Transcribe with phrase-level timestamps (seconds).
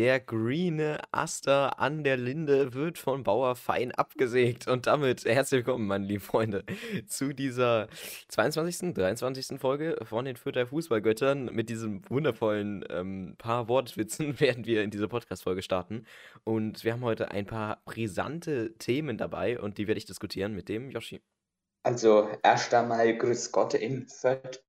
[0.00, 4.66] Der grüne Aster an der Linde wird von Bauer fein abgesägt.
[4.66, 6.64] Und damit herzlich willkommen, meine lieben Freunde,
[7.06, 7.86] zu dieser
[8.28, 9.60] 22., 23.
[9.60, 11.54] Folge von den Fürther Fußballgöttern.
[11.54, 16.06] Mit diesem wundervollen ähm, paar Wortwitzen werden wir in diese Podcast-Folge starten.
[16.44, 20.70] Und wir haben heute ein paar brisante Themen dabei und die werde ich diskutieren mit
[20.70, 21.20] dem Yoshi.
[21.82, 24.64] Also erst einmal Grüß Gott in Fürth.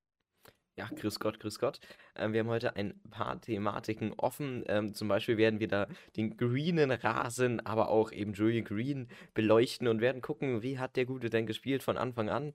[0.75, 1.79] Ja, grüß Gott, grüß Gott.
[2.15, 4.63] Ähm, wir haben heute ein paar Thematiken offen.
[4.67, 9.87] Ähm, zum Beispiel werden wir da den greenen Rasen, aber auch eben Julian Green beleuchten
[9.87, 12.53] und werden gucken, wie hat der Gute denn gespielt von Anfang an.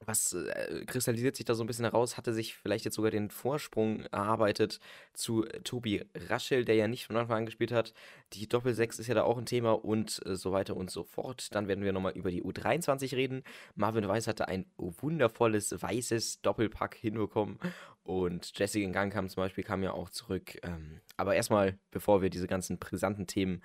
[0.00, 2.16] Was äh, kristallisiert sich da so ein bisschen heraus?
[2.16, 4.80] Hatte sich vielleicht jetzt sogar den Vorsprung erarbeitet
[5.14, 7.94] zu äh, Tobi Raschel, der ja nicht von Anfang an gespielt hat.
[8.34, 11.54] Die Doppel-6 ist ja da auch ein Thema und äh, so weiter und so fort.
[11.54, 13.44] Dann werden wir nochmal über die U23 reden.
[13.74, 17.58] Marvin Weiß hatte ein wundervolles weißes Doppelpack hinbekommen
[18.02, 20.58] und Jessica Gang kam zum Beispiel kam ja auch zurück.
[20.62, 23.62] Ähm, aber erstmal, bevor wir diese ganzen brisanten Themen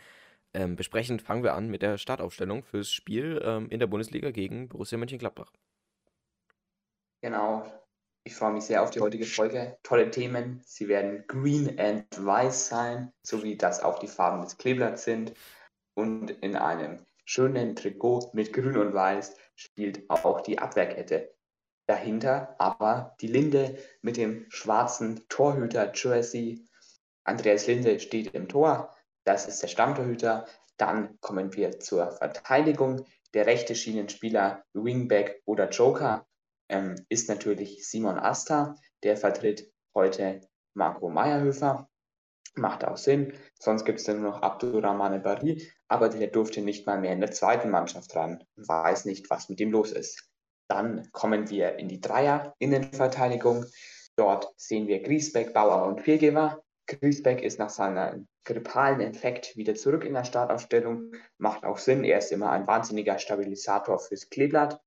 [0.53, 4.69] ähm, besprechen, fangen wir an mit der Startaufstellung fürs Spiel ähm, in der Bundesliga gegen
[4.69, 5.51] Borussia Mönchengladbach.
[7.21, 7.65] Genau.
[8.23, 9.77] Ich freue mich sehr auf die heutige Folge.
[9.83, 10.61] Tolle Themen.
[10.65, 15.33] Sie werden green and weiß sein, so wie das auch die Farben des Kleeblatts sind.
[15.95, 21.33] Und in einem schönen Trikot mit grün und weiß spielt auch die Abwehrkette.
[21.87, 26.63] Dahinter aber die Linde mit dem schwarzen Torhüter-Jersey.
[27.23, 28.95] Andreas Linde steht im Tor.
[29.23, 30.45] Das ist der Stammtorhüter.
[30.77, 33.05] Dann kommen wir zur Verteidigung.
[33.33, 36.25] Der rechte Schienenspieler, Wingback oder Joker
[36.69, 38.75] ähm, ist natürlich Simon Asta.
[39.03, 40.41] Der vertritt heute
[40.73, 41.89] Marco Meyerhöfer.
[42.55, 43.33] Macht auch Sinn.
[43.59, 47.21] Sonst gibt es dann nur noch Abdurrahmane Bari, aber der durfte nicht mal mehr in
[47.21, 48.43] der zweiten Mannschaft ran.
[48.55, 50.29] Weiß nicht, was mit ihm los ist.
[50.67, 53.65] Dann kommen wir in die Dreier-Innenverteidigung.
[54.15, 56.61] Dort sehen wir Griesbeck, Bauer und Viergeber.
[56.87, 61.11] Griesbeck ist nach seinem grippalen Infekt wieder zurück in der Startaufstellung.
[61.37, 62.03] Macht auch Sinn.
[62.03, 64.81] Er ist immer ein wahnsinniger Stabilisator fürs Kleeblatt.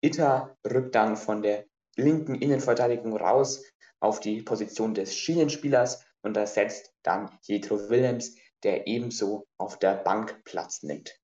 [0.00, 1.66] Itter rückt dann von der
[1.96, 3.64] linken Innenverteidigung raus
[4.00, 10.42] auf die Position des Schienenspielers und ersetzt dann Jethro Willems, der ebenso auf der Bank
[10.44, 11.18] Platz nimmt.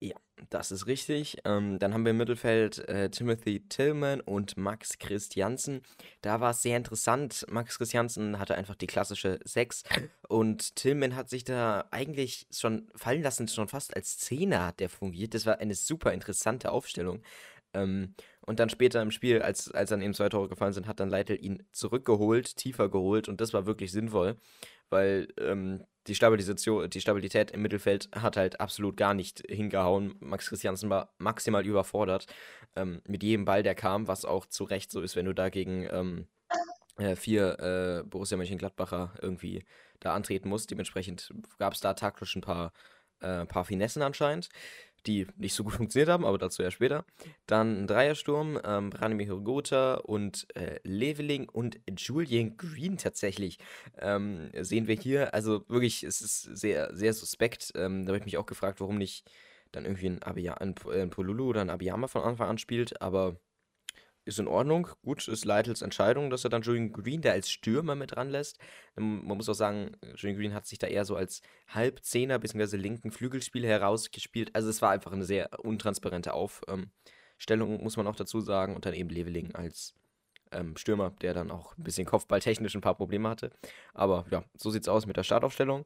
[0.00, 0.16] Ja,
[0.50, 1.38] das ist richtig.
[1.44, 5.80] Ähm, dann haben wir im Mittelfeld äh, Timothy Tillman und Max Christiansen.
[6.20, 7.46] Da war es sehr interessant.
[7.48, 9.84] Max Christiansen hatte einfach die klassische 6
[10.28, 14.90] und Tillman hat sich da eigentlich schon fallen lassen, schon fast als Zehner hat der
[14.90, 15.32] fungiert.
[15.32, 17.22] Das war eine super interessante Aufstellung.
[17.74, 18.14] Ähm,
[18.46, 21.08] und dann später im Spiel, als, als dann eben zwei Tore gefallen sind, hat dann
[21.08, 24.36] Leitl ihn zurückgeholt, tiefer geholt und das war wirklich sinnvoll,
[24.90, 30.14] weil ähm, die, Stabilisation, die Stabilität im Mittelfeld hat halt absolut gar nicht hingehauen.
[30.20, 32.26] Max Christiansen war maximal überfordert
[32.76, 35.48] ähm, mit jedem Ball, der kam, was auch zu Recht so ist, wenn du da
[35.48, 36.26] gegen ähm,
[36.98, 39.64] äh, vier äh, Borussia Mönchengladbacher irgendwie
[40.00, 40.70] da antreten musst.
[40.70, 42.72] Dementsprechend gab es da taktisch ein paar,
[43.20, 44.50] äh, paar Finessen anscheinend
[45.06, 47.04] die nicht so gut funktioniert haben, aber dazu ja später.
[47.46, 53.58] Dann ein Dreiersturm, ähm, Branimir Gotha und äh, Leveling und Julian Green tatsächlich
[53.98, 55.34] ähm, sehen wir hier.
[55.34, 57.72] Also wirklich, es ist sehr, sehr suspekt.
[57.74, 59.30] Ähm, da habe ich mich auch gefragt, warum nicht
[59.72, 63.36] dann irgendwie ein, Abia ein, ein Polulu oder ein Abiyama von Anfang an spielt, aber
[64.24, 64.88] ist in Ordnung.
[65.02, 68.58] Gut, ist Leitels Entscheidung, dass er dann Julian Green da als Stürmer mit dran lässt.
[68.96, 72.76] Ähm, man muss auch sagen, Julian Green hat sich da eher so als Halbzehner bzw.
[72.76, 74.50] linken Flügelspieler herausgespielt.
[74.54, 78.74] Also es war einfach eine sehr untransparente Aufstellung, muss man auch dazu sagen.
[78.74, 79.94] Und dann eben Leveling als
[80.52, 83.50] ähm, Stürmer, der dann auch ein bisschen kopfballtechnisch ein paar Probleme hatte.
[83.92, 85.84] Aber ja, so sieht es aus mit der Startaufstellung.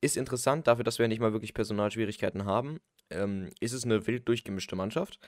[0.00, 2.80] Ist interessant, dafür, dass wir nicht mal wirklich Personalschwierigkeiten haben.
[3.10, 5.18] Ähm, ist es eine wild durchgemischte Mannschaft.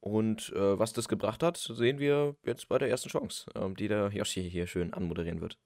[0.00, 3.88] Und äh, was das gebracht hat, sehen wir jetzt bei der ersten Chance, ähm, die
[3.88, 5.58] der Yoshi hier schön anmoderieren wird.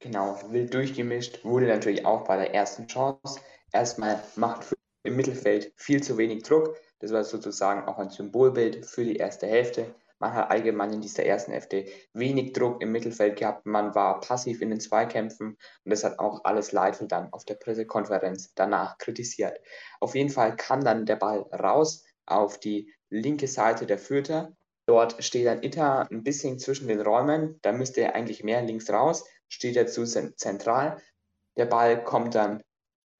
[0.00, 3.40] Genau, wild durchgemischt wurde natürlich auch bei der ersten Chance.
[3.72, 6.76] Erstmal macht im Mittelfeld viel zu wenig Druck.
[6.98, 9.94] Das war sozusagen auch ein Symbolbild für die erste Hälfte.
[10.18, 13.66] Man hat allgemein in dieser ersten Hälfte wenig Druck im Mittelfeld gehabt.
[13.66, 15.48] Man war passiv in den Zweikämpfen
[15.84, 19.58] und das hat auch alles Leitl dann auf der Pressekonferenz danach kritisiert.
[20.00, 24.52] Auf jeden Fall kann dann der Ball raus auf die linke Seite der Fürther.
[24.86, 27.58] Dort steht ein Itter ein bisschen zwischen den Räumen.
[27.62, 29.24] Da müsste er eigentlich mehr links raus.
[29.48, 31.00] Steht er zu zentral.
[31.56, 32.62] Der Ball kommt dann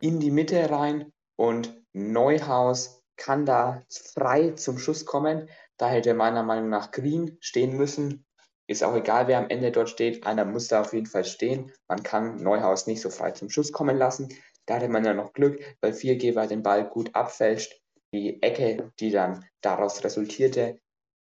[0.00, 5.48] in die Mitte rein und Neuhaus kann da frei zum Schuss kommen.
[5.76, 8.26] Da hätte meiner Meinung nach Green stehen müssen.
[8.66, 10.26] Ist auch egal, wer am Ende dort steht.
[10.26, 11.72] Einer muss da auf jeden Fall stehen.
[11.86, 14.28] Man kann Neuhaus nicht so frei zum Schuss kommen lassen.
[14.66, 17.83] Da hatte man ja noch Glück, weil Viergeber den Ball gut abfälscht.
[18.14, 20.81] Die Ecke, die dann daraus resultierte,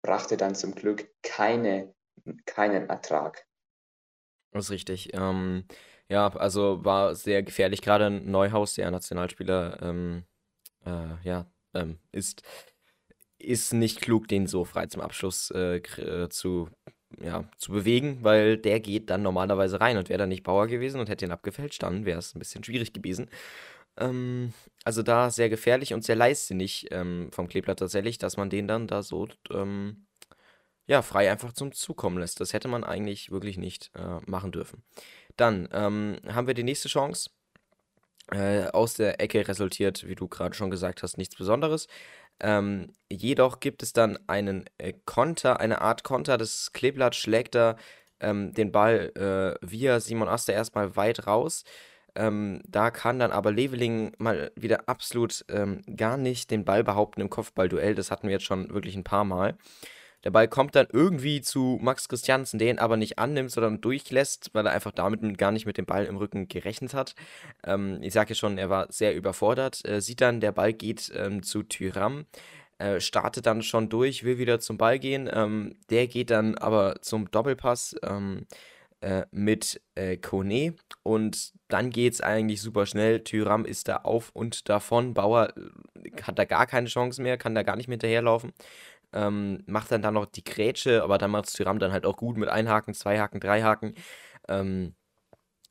[0.03, 1.95] brachte dann zum Glück keine,
[2.45, 3.47] keinen Ertrag.
[4.51, 5.09] Das ist richtig.
[5.15, 5.65] Ähm,
[6.09, 7.81] ja, also war sehr gefährlich.
[7.81, 10.25] Gerade Neuhaus, der Nationalspieler, ähm,
[10.85, 12.43] äh, ja, ähm, ist,
[13.39, 16.69] ist nicht klug, den so frei zum Abschluss äh, äh, zu,
[17.19, 20.99] ja, zu bewegen, weil der geht dann normalerweise rein und wäre dann nicht Bauer gewesen
[20.99, 23.27] und hätte ihn abgefälscht, dann wäre es ein bisschen schwierig gewesen.
[23.97, 24.53] Ähm,
[24.83, 28.87] also da sehr gefährlich und sehr leichtsinnig ähm, vom Kleeblatt tatsächlich, dass man den dann
[28.87, 30.05] da so ähm,
[30.87, 32.39] ja, frei einfach zum Zug kommen lässt.
[32.39, 34.83] Das hätte man eigentlich wirklich nicht äh, machen dürfen.
[35.37, 37.29] Dann ähm, haben wir die nächste Chance.
[38.31, 41.87] Äh, aus der Ecke resultiert, wie du gerade schon gesagt hast, nichts Besonderes.
[42.39, 46.37] Ähm, jedoch gibt es dann einen äh, Konter, eine Art Konter.
[46.37, 47.75] Das Kleeblatt schlägt da
[48.19, 49.11] ähm, den Ball
[49.61, 51.63] äh, via Simon Aster erstmal weit raus.
[52.15, 57.21] Ähm, da kann dann aber Leveling mal wieder absolut ähm, gar nicht den Ball behaupten
[57.21, 57.95] im Kopfballduell.
[57.95, 59.57] Das hatten wir jetzt schon wirklich ein paar Mal.
[60.25, 64.65] Der Ball kommt dann irgendwie zu Max Christiansen, den aber nicht annimmt, sondern durchlässt, weil
[64.65, 67.13] er einfach damit gar nicht mit dem Ball im Rücken gerechnet hat.
[67.63, 69.87] Ähm, ich sage ja schon, er war sehr überfordert.
[69.87, 72.25] Äh, sieht dann, der Ball geht ähm, zu Tyram.
[72.79, 75.29] Äh, startet dann schon durch, will wieder zum Ball gehen.
[75.31, 78.47] Ähm, der geht dann aber zum Doppelpass ähm,
[79.01, 83.23] äh, mit äh, Kone und dann geht es eigentlich super schnell.
[83.23, 85.13] Tyram ist da auf und davon.
[85.13, 88.53] Bauer äh, hat da gar keine Chance mehr, kann da gar nicht mehr hinterherlaufen
[89.15, 92.37] ähm, macht dann da noch die Grätsche, aber dann macht Tyram dann halt auch gut
[92.37, 93.95] mit ein Haken, zwei Haken, drei Haken.
[94.49, 94.95] Ähm,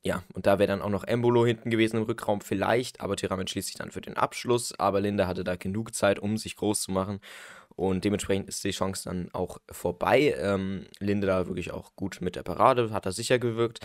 [0.03, 3.39] ja, und da wäre dann auch noch Embolo hinten gewesen im Rückraum vielleicht, aber Tyram
[3.39, 6.81] entschließt sich dann für den Abschluss, aber Linda hatte da genug Zeit, um sich groß
[6.81, 7.19] zu machen
[7.75, 10.35] und dementsprechend ist die Chance dann auch vorbei.
[10.37, 13.79] Ähm, Linde da wirklich auch gut mit der Parade, hat er sicher gewirkt.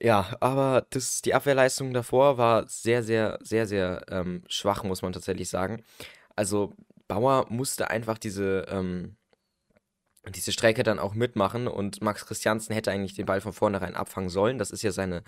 [0.00, 5.12] Ja, aber das, die Abwehrleistung davor war sehr, sehr, sehr, sehr ähm, schwach, muss man
[5.12, 5.82] tatsächlich sagen.
[6.34, 6.74] Also
[7.08, 9.16] Bauer musste einfach diese, ähm,
[10.28, 14.28] diese Strecke dann auch mitmachen und Max Christiansen hätte eigentlich den Ball von vornherein abfangen
[14.28, 14.58] sollen.
[14.58, 15.22] Das ist ja seine,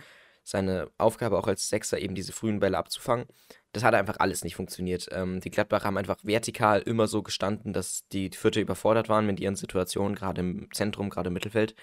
[0.44, 3.26] seine Aufgabe auch als Sechser, eben diese frühen Bälle abzufangen.
[3.73, 5.09] Das hat einfach alles nicht funktioniert.
[5.12, 9.41] Ähm, die Gladbacher haben einfach vertikal immer so gestanden, dass die Vierte überfordert waren mit
[9.41, 11.75] ihren Situationen, gerade im Zentrum, gerade im Mittelfeld.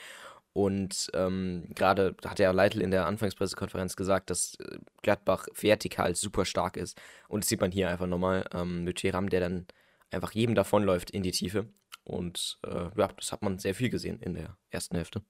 [0.53, 6.45] Und ähm, gerade hat ja Leitl in der Anfangspressekonferenz gesagt, dass äh, Gladbach vertikal super
[6.45, 6.99] stark ist.
[7.27, 9.67] Und das sieht man hier einfach nochmal ähm, mit Cheram, der dann
[10.11, 11.67] einfach jedem davonläuft in die Tiefe.
[12.05, 15.23] Und äh, ja, das hat man sehr viel gesehen in der ersten Hälfte.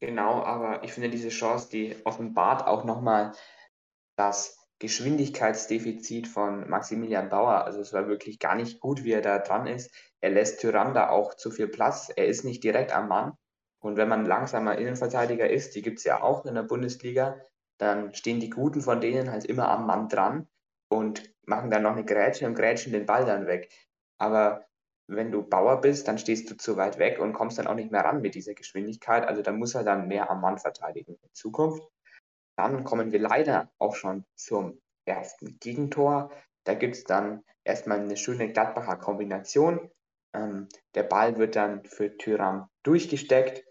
[0.00, 3.32] Genau, aber ich finde diese Chance, die offenbart auch nochmal
[4.16, 7.64] das Geschwindigkeitsdefizit von Maximilian Bauer.
[7.64, 9.90] Also es war wirklich gar nicht gut, wie er da dran ist.
[10.20, 12.10] Er lässt Tyranda auch zu viel Platz.
[12.14, 13.32] Er ist nicht direkt am Mann.
[13.80, 17.40] Und wenn man langsamer Innenverteidiger ist, die gibt es ja auch in der Bundesliga,
[17.78, 20.48] dann stehen die Guten von denen halt immer am Mann dran
[20.88, 23.70] und machen dann noch eine Grätsche und grätschen den Ball dann weg.
[24.18, 24.66] Aber
[25.08, 27.92] wenn du Bauer bist, dann stehst du zu weit weg und kommst dann auch nicht
[27.92, 29.26] mehr ran mit dieser Geschwindigkeit.
[29.26, 31.82] Also da muss er dann mehr am Mann verteidigen in Zukunft.
[32.56, 36.30] Dann kommen wir leider auch schon zum ersten Gegentor.
[36.64, 39.90] Da gibt es dann erstmal eine schöne Gladbacher Kombination.
[40.34, 43.64] Ähm, der Ball wird dann für Tyram durchgesteckt.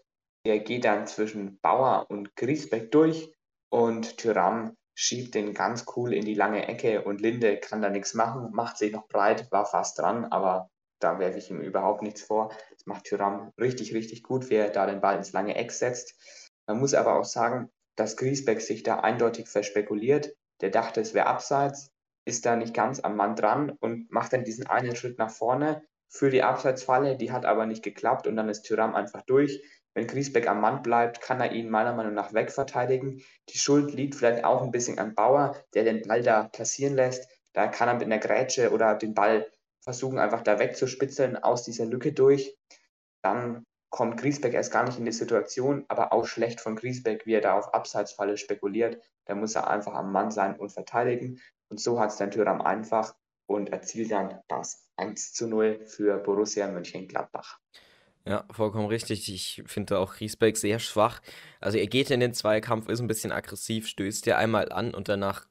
[0.46, 3.32] Der geht dann zwischen Bauer und Griesbeck durch
[3.68, 8.14] und Tyram schiebt den ganz cool in die lange Ecke und Linde kann da nichts
[8.14, 12.22] machen, macht sich noch breit, war fast dran, aber da werfe ich ihm überhaupt nichts
[12.22, 12.50] vor.
[12.70, 16.14] Das macht Tyram richtig, richtig gut, wie er da den Ball ins lange Eck setzt.
[16.66, 20.34] Man muss aber auch sagen, dass Griesbeck sich da eindeutig verspekuliert.
[20.60, 21.90] Der dachte, es wäre abseits,
[22.24, 25.82] ist da nicht ganz am Mann dran und macht dann diesen einen Schritt nach vorne
[26.08, 27.16] für die Abseitsfalle.
[27.16, 29.62] Die hat aber nicht geklappt und dann ist Tyram einfach durch.
[29.94, 33.22] Wenn Griesbeck am Mann bleibt, kann er ihn meiner Meinung nach wegverteidigen.
[33.48, 37.26] Die Schuld liegt vielleicht auch ein bisschen an Bauer, der den Ball da passieren lässt.
[37.54, 39.50] Da kann er mit einer Grätsche oder den Ball
[39.80, 42.58] versuchen, einfach da wegzuspitzeln aus dieser Lücke durch.
[43.22, 47.34] Dann kommt Griesbeck erst gar nicht in die Situation, aber auch schlecht von Griesbeck, wie
[47.34, 49.00] er da auf Abseitsfalle spekuliert.
[49.24, 51.40] Da muss er einfach am Mann sein und verteidigen.
[51.68, 53.14] Und so hat es dann Thüram einfach
[53.46, 57.58] und erzielt dann das 1 zu 0 für Borussia Mönchengladbach.
[58.24, 59.32] Ja, vollkommen richtig.
[59.32, 61.22] Ich finde auch Riesbeck sehr schwach.
[61.60, 65.08] Also er geht in den Zweikampf, ist ein bisschen aggressiv, stößt ja einmal an und
[65.08, 65.46] danach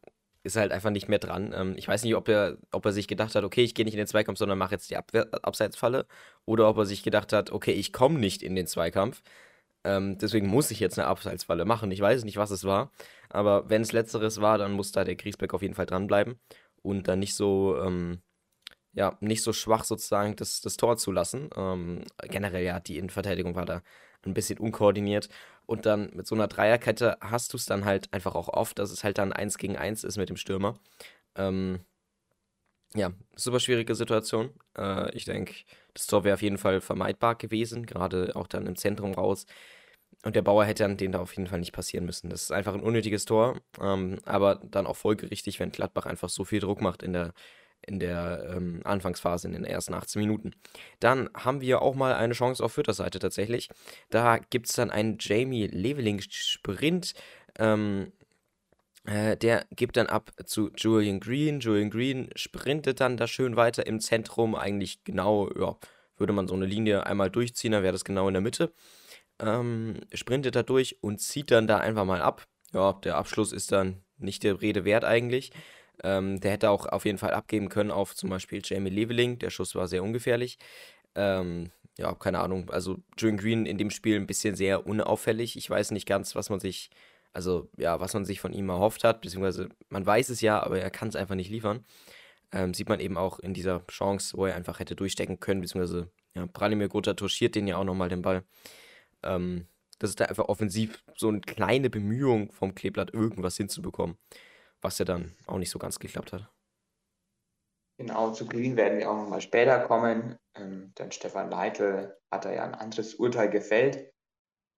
[0.46, 1.54] ist er halt einfach nicht mehr dran.
[1.56, 3.96] Ähm, ich weiß nicht, ob er, ob er sich gedacht hat, okay, ich gehe nicht
[3.96, 6.08] in den Zweikampf, sondern mache jetzt die Abwehr Abseitsfalle.
[6.46, 9.22] Oder ob er sich gedacht hat, okay, ich komme nicht in den Zweikampf.
[9.84, 11.92] Ähm, deswegen muss ich jetzt eine Abseitsfalle machen.
[11.92, 12.92] Ich weiß nicht, was es war.
[13.30, 16.40] Aber wenn es letzteres war, dann muss da der Griesbeck auf jeden Fall dranbleiben
[16.82, 18.22] und dann nicht so ähm,
[18.96, 21.50] ja, nicht so schwach sozusagen das, das Tor zu lassen.
[21.56, 23.82] Ähm, generell ja, die Innenverteidigung war da
[24.26, 25.30] ein bisschen unkoordiniert.
[25.66, 28.92] Und dann mit so einer Dreierkette hast du es dann halt einfach auch oft, dass
[28.92, 30.80] es halt dann eins gegen eins ist mit dem Stürmer.
[31.36, 31.80] Ähm,
[32.96, 34.52] ja, super schwierige Situation.
[34.78, 35.54] Äh, ich denke,
[35.94, 39.46] das Tor wäre auf jeden Fall vermeidbar gewesen, gerade auch dann im Zentrum raus.
[40.26, 42.30] und der Bauer hätte dann den da auf jeden Fall nicht passieren müssen.
[42.30, 46.46] Das ist einfach ein unnötiges Tor, ähm, aber dann auch folgerichtig, wenn Gladbach einfach so
[46.46, 47.34] viel Druck macht in der,
[47.82, 50.52] in der ähm, Anfangsphase, in den ersten 18 Minuten.
[51.00, 53.70] Dann haben wir auch mal eine Chance auf Fürther Seite tatsächlich.
[54.10, 57.14] Da gibt es dann einen Jamie Leveling-Sprint.
[57.60, 58.12] Ähm,
[59.06, 61.60] äh, der gibt dann ab zu Julian Green.
[61.60, 64.56] Julian Green sprintet dann da schön weiter im Zentrum.
[64.56, 65.78] Eigentlich genau, ja,
[66.18, 68.74] würde man so eine Linie einmal durchziehen, dann wäre das genau in der Mitte.
[69.40, 72.48] Ähm, sprintet da durch und zieht dann da einfach mal ab.
[72.74, 75.52] Ja, der Abschluss ist dann nicht der Rede wert eigentlich.
[76.04, 79.40] Ähm, der hätte auch auf jeden Fall abgeben können auf zum Beispiel Jamie Leveling.
[79.40, 80.58] Der Schuss war sehr ungefährlich.
[81.16, 82.70] Ähm, ja, keine Ahnung.
[82.70, 85.56] Also Julian Green in dem Spiel ein bisschen sehr unauffällig.
[85.56, 86.90] Ich weiß nicht ganz, was man sich,
[87.34, 90.80] also ja, was man sich von ihm erhofft hat, beziehungsweise man weiß es ja, aber
[90.80, 91.86] er kann es einfach nicht liefern.
[92.52, 96.10] Ähm, sieht man eben auch in dieser Chance, wo er einfach hätte durchstecken können, beziehungsweise
[96.36, 98.44] ja, Branimir Gotha touchiert den ja auch nochmal den Ball.
[99.24, 99.68] Ähm,
[100.00, 104.18] das ist da einfach offensiv so eine kleine Bemühung vom Kleeblatt, irgendwas hinzubekommen,
[104.86, 106.48] was ja dann auch nicht so ganz geklappt hat.
[107.98, 110.38] Genau, zu Green werden wir auch nochmal später kommen.
[110.54, 114.14] Ähm, denn Stefan Leitl hat da ja ein anderes Urteil gefällt.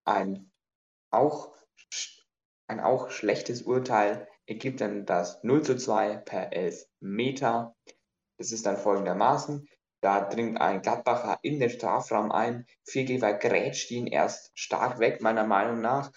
[0.05, 0.51] Ein
[1.11, 1.53] auch,
[2.67, 7.75] ein auch schlechtes Urteil ergibt dann das 0 zu 2 per 11 Meter.
[8.37, 9.67] Das ist dann folgendermaßen.
[10.01, 12.65] Da dringt ein Gladbacher in den Strafraum ein.
[12.85, 16.11] Viergeber grätscht ihn erst stark weg, meiner Meinung nach.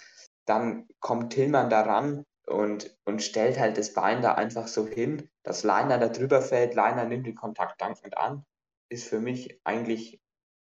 [0.44, 5.64] Dann kommt Tillmann daran und, und stellt halt das Bein da einfach so hin, dass
[5.64, 6.74] Leiner da drüber fällt.
[6.74, 8.44] Leiner nimmt den Kontakt dankend an.
[8.88, 10.20] Ist für mich eigentlich,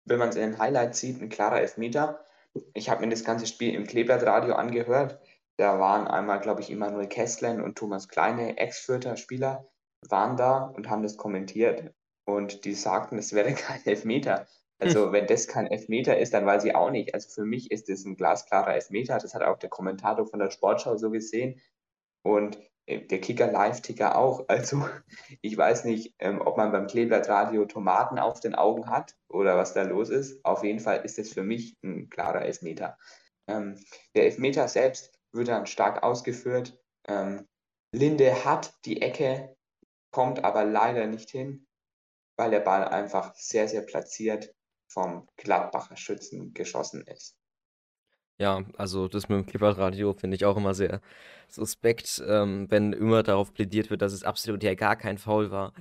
[0.05, 2.25] wenn man es in den Highlights sieht, ein klarer Elfmeter.
[2.73, 5.19] Ich habe mir das ganze Spiel im Kleeblattradio angehört.
[5.57, 9.67] Da waren einmal, glaube ich, Immanuel Kesslen und Thomas Kleine, Ex-Fürther Spieler,
[10.07, 11.93] waren da und haben das kommentiert.
[12.25, 14.47] Und die sagten, es wäre kein Elfmeter.
[14.79, 17.13] Also, wenn das kein Elfmeter ist, dann weiß ich auch nicht.
[17.13, 19.17] Also, für mich ist es ein glasklarer Elfmeter.
[19.17, 21.61] Das hat auch der Kommentator von der Sportschau so gesehen.
[22.23, 24.45] Und äh, der Kicker Live-Ticker auch.
[24.47, 24.87] Also,
[25.41, 29.73] ich weiß nicht, ähm, ob man beim Kleeblattradio Tomaten auf den Augen hat oder was
[29.73, 30.43] da los ist.
[30.43, 32.97] Auf jeden Fall ist es für mich ein klarer Elfmeter.
[33.47, 33.79] Ähm,
[34.15, 36.79] der Elfmeter selbst wird dann stark ausgeführt.
[37.07, 37.47] Ähm,
[37.93, 39.55] Linde hat die Ecke,
[40.11, 41.67] kommt aber leider nicht hin,
[42.37, 44.53] weil der Ball einfach sehr, sehr platziert
[44.87, 47.37] vom Gladbacher Schützen geschossen ist.
[48.39, 51.01] Ja, also das mit dem Clipper-Radio finde ich auch immer sehr
[51.47, 55.73] suspekt, ähm, wenn immer darauf plädiert wird, dass es absolut ja gar kein Foul war.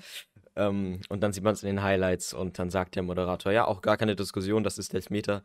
[0.57, 3.67] Ähm, und dann sieht man es in den Highlights und dann sagt der Moderator, ja,
[3.67, 5.43] auch gar keine Diskussion, das ist Elfmeter.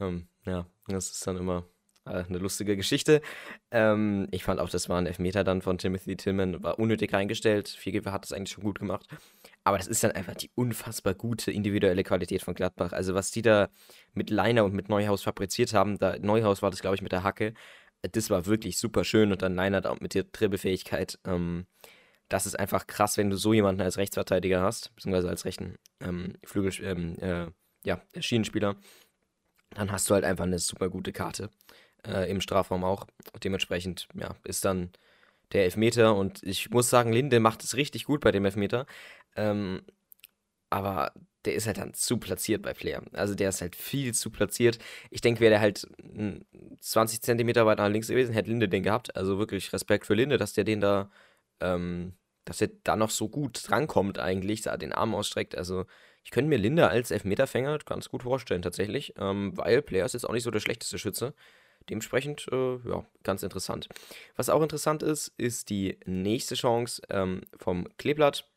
[0.00, 1.66] Ähm, ja, das ist dann immer
[2.04, 3.22] eine lustige Geschichte.
[3.70, 7.68] Ähm, ich fand auch, das war ein Elfmeter dann von Timothy Tillman, war unnötig reingestellt.
[7.68, 9.06] Viergeber hat das eigentlich schon gut gemacht.
[9.64, 12.92] Aber das ist dann einfach die unfassbar gute individuelle Qualität von Gladbach.
[12.92, 13.68] Also, was die da
[14.14, 17.22] mit Leiner und mit Neuhaus fabriziert haben, da Neuhaus war das, glaube ich, mit der
[17.22, 17.54] Hacke.
[18.02, 21.18] Das war wirklich super schön und dann Leiner da mit der Dribbelfähigkeit.
[21.24, 21.66] Ähm,
[22.28, 26.34] das ist einfach krass, wenn du so jemanden als Rechtsverteidiger hast, beziehungsweise als rechten ähm,
[26.44, 27.46] Flügel, ähm, äh,
[27.84, 28.76] ja, Schienenspieler.
[29.70, 31.50] Dann hast du halt einfach eine super gute Karte
[32.06, 33.06] äh, im Strafraum auch.
[33.42, 34.90] Dementsprechend, ja, ist dann
[35.52, 38.86] der Elfmeter und ich muss sagen, Linde macht es richtig gut bei dem Elfmeter.
[39.36, 39.82] Ähm,
[40.70, 41.12] aber
[41.44, 43.02] der ist halt dann zu platziert bei Flair.
[43.12, 44.78] Also der ist halt viel zu platziert.
[45.10, 45.86] Ich denke, wäre der halt
[46.80, 49.16] 20 Zentimeter weiter nach links gewesen, hätte Linde den gehabt.
[49.16, 51.10] Also wirklich Respekt für Linde, dass der den da,
[51.60, 55.56] ähm, dass er da noch so gut drankommt eigentlich, da den Arm ausstreckt.
[55.56, 55.84] Also
[56.24, 60.28] ich könnte mir Linde als Elfmeterfänger ganz gut vorstellen tatsächlich, ähm, weil Player ist jetzt
[60.28, 61.34] auch nicht so der schlechteste Schütze.
[61.88, 63.88] Dementsprechend, äh, ja, ganz interessant.
[64.36, 68.48] Was auch interessant ist, ist die nächste Chance ähm, vom Kleeblatt.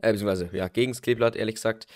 [0.00, 1.86] Äh, beziehungsweise, ja, gegen das Kleeblatt, ehrlich gesagt.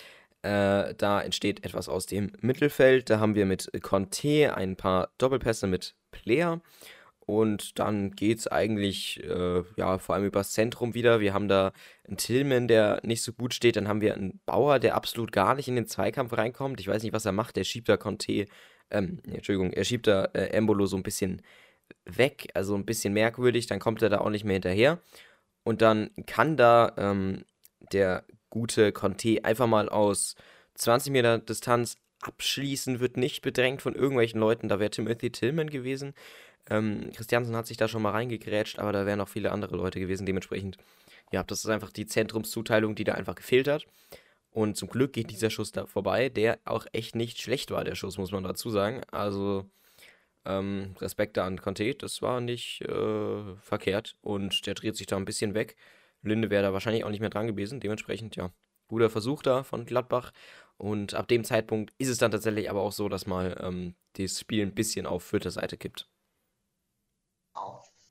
[0.41, 3.09] Äh, da entsteht etwas aus dem Mittelfeld.
[3.09, 6.61] Da haben wir mit Conte ein paar Doppelpässe mit Player.
[7.25, 11.21] Und dann geht es eigentlich, äh, ja, vor allem übers Zentrum wieder.
[11.21, 11.71] Wir haben da
[12.05, 13.77] einen Tillman, der nicht so gut steht.
[13.77, 16.81] Dann haben wir einen Bauer, der absolut gar nicht in den Zweikampf reinkommt.
[16.81, 17.55] Ich weiß nicht, was er macht.
[17.55, 18.45] Der schiebt da Conte
[18.93, 21.41] ähm, Entschuldigung, er schiebt da äh, Embolo so ein bisschen
[22.05, 24.99] weg, also ein bisschen merkwürdig, dann kommt er da auch nicht mehr hinterher.
[25.63, 27.45] Und dann kann da ähm,
[27.91, 30.35] der gute Conte einfach mal aus
[30.75, 34.69] 20 Meter Distanz abschließen, wird nicht bedrängt von irgendwelchen Leuten.
[34.69, 36.13] Da wäre Timothy Tillman gewesen.
[36.69, 39.99] Ähm, Christiansen hat sich da schon mal reingegrätscht, aber da wären noch viele andere Leute
[39.99, 40.25] gewesen.
[40.25, 40.77] Dementsprechend,
[41.31, 43.85] ja, das ist einfach die Zentrumszuteilung, die da einfach gefehlt hat.
[44.53, 47.95] Und zum Glück geht dieser Schuss da vorbei, der auch echt nicht schlecht war, der
[47.95, 49.01] Schuss, muss man dazu sagen.
[49.11, 49.65] Also
[50.45, 54.15] ähm, Respekt an Conte, das war nicht äh, verkehrt.
[54.21, 55.75] Und der dreht sich da ein bisschen weg.
[56.21, 57.79] Linde wäre da wahrscheinlich auch nicht mehr dran gewesen.
[57.79, 58.51] Dementsprechend, ja,
[58.87, 60.31] guter Versuch da von Gladbach.
[60.77, 64.39] Und ab dem Zeitpunkt ist es dann tatsächlich aber auch so, dass mal ähm, das
[64.39, 66.07] Spiel ein bisschen auf Fürther Seite kippt.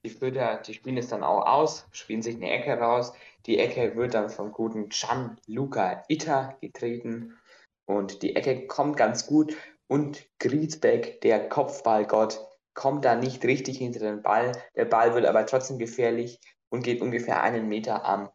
[0.04, 3.12] Die Fürther, die spielen es dann auch aus, spielen sich eine Ecke raus.
[3.46, 7.38] Die Ecke wird dann vom guten Gianluca Itta getreten
[7.86, 9.56] und die Ecke kommt ganz gut
[9.86, 12.40] und Griesbeck, der Kopfballgott,
[12.74, 14.52] kommt da nicht richtig hinter den Ball.
[14.74, 16.40] Der Ball wird aber trotzdem gefährlich
[16.70, 18.30] und geht ungefähr einen Meter am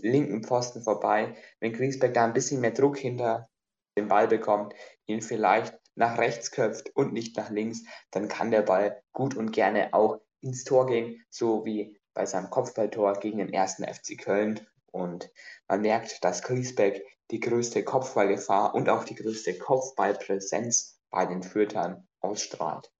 [0.00, 1.36] linken Pfosten vorbei.
[1.60, 3.48] Wenn Griesbeck da ein bisschen mehr Druck hinter
[3.96, 4.74] den Ball bekommt,
[5.06, 9.52] ihn vielleicht nach rechts köpft und nicht nach links, dann kann der Ball gut und
[9.52, 14.60] gerne auch ins Tor gehen, so wie bei seinem Kopfballtor gegen den ersten FC Köln.
[14.90, 15.30] Und
[15.68, 22.08] man merkt, dass Griesbeck die größte Kopfballgefahr und auch die größte Kopfballpräsenz bei den Fürtern
[22.20, 22.90] ausstrahlt.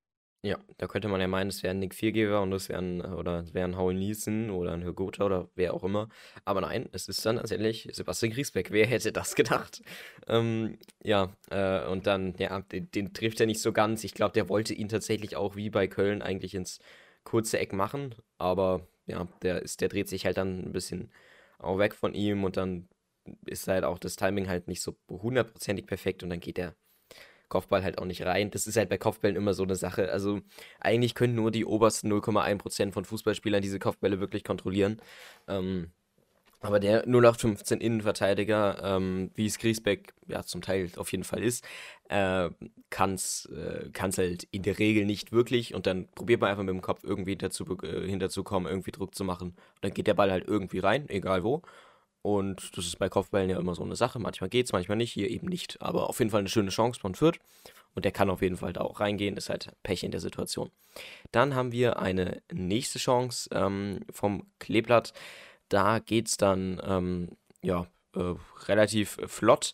[0.47, 3.01] Ja, da könnte man ja meinen, es wäre ein Nick Viergeber und es wäre ein,
[3.01, 6.09] oder es wäre ein Howell Nielsen oder ein Hürgota oder wer auch immer.
[6.45, 8.71] Aber nein, es ist dann tatsächlich Sebastian Griesbeck.
[8.71, 9.83] Wer hätte das gedacht?
[10.29, 14.05] Ähm, ja, äh, und dann, ja, den, den, trifft er nicht so ganz.
[14.05, 16.79] Ich glaube, der wollte ihn tatsächlich auch wie bei Köln eigentlich ins
[17.27, 18.15] kurze Eck machen.
[18.39, 21.11] Aber ja, der, ist, der dreht sich halt dann ein bisschen
[21.59, 22.89] auch weg von ihm und dann
[23.45, 26.75] ist halt auch das Timing halt nicht so hundertprozentig perfekt und dann geht der
[27.49, 28.51] Kopfball halt auch nicht rein.
[28.51, 30.11] Das ist halt bei Kopfbällen immer so eine Sache.
[30.11, 30.41] Also
[30.81, 35.01] eigentlich können nur die obersten 0,1% von Fußballspielern diese Kopfbälle wirklich kontrollieren.
[35.47, 35.93] Ähm,
[36.61, 41.65] aber der 0815 Innenverteidiger, ähm, wie es Griesbeck ja zum Teil auf jeden Fall ist,
[42.09, 42.51] äh,
[42.91, 45.75] kann es äh, halt in der Regel nicht wirklich.
[45.75, 49.25] Und dann probiert man einfach mit dem Kopf irgendwie dazu, äh, hinterzukommen, irgendwie Druck zu
[49.25, 49.49] machen.
[49.49, 51.63] Und dann geht der Ball halt irgendwie rein, egal wo.
[52.23, 54.19] Und das ist bei Kopfbällen ja immer so eine Sache.
[54.19, 55.81] Manchmal geht es, manchmal nicht, hier eben nicht.
[55.81, 57.39] Aber auf jeden Fall eine schöne Chance von Fürth.
[57.95, 60.71] Und der kann auf jeden Fall da auch reingehen, ist halt Pech in der Situation.
[61.33, 65.13] Dann haben wir eine nächste Chance ähm, vom Kleeblatt.
[65.69, 67.29] Da geht es dann ähm,
[67.63, 68.35] ja, äh,
[68.67, 69.73] relativ flott.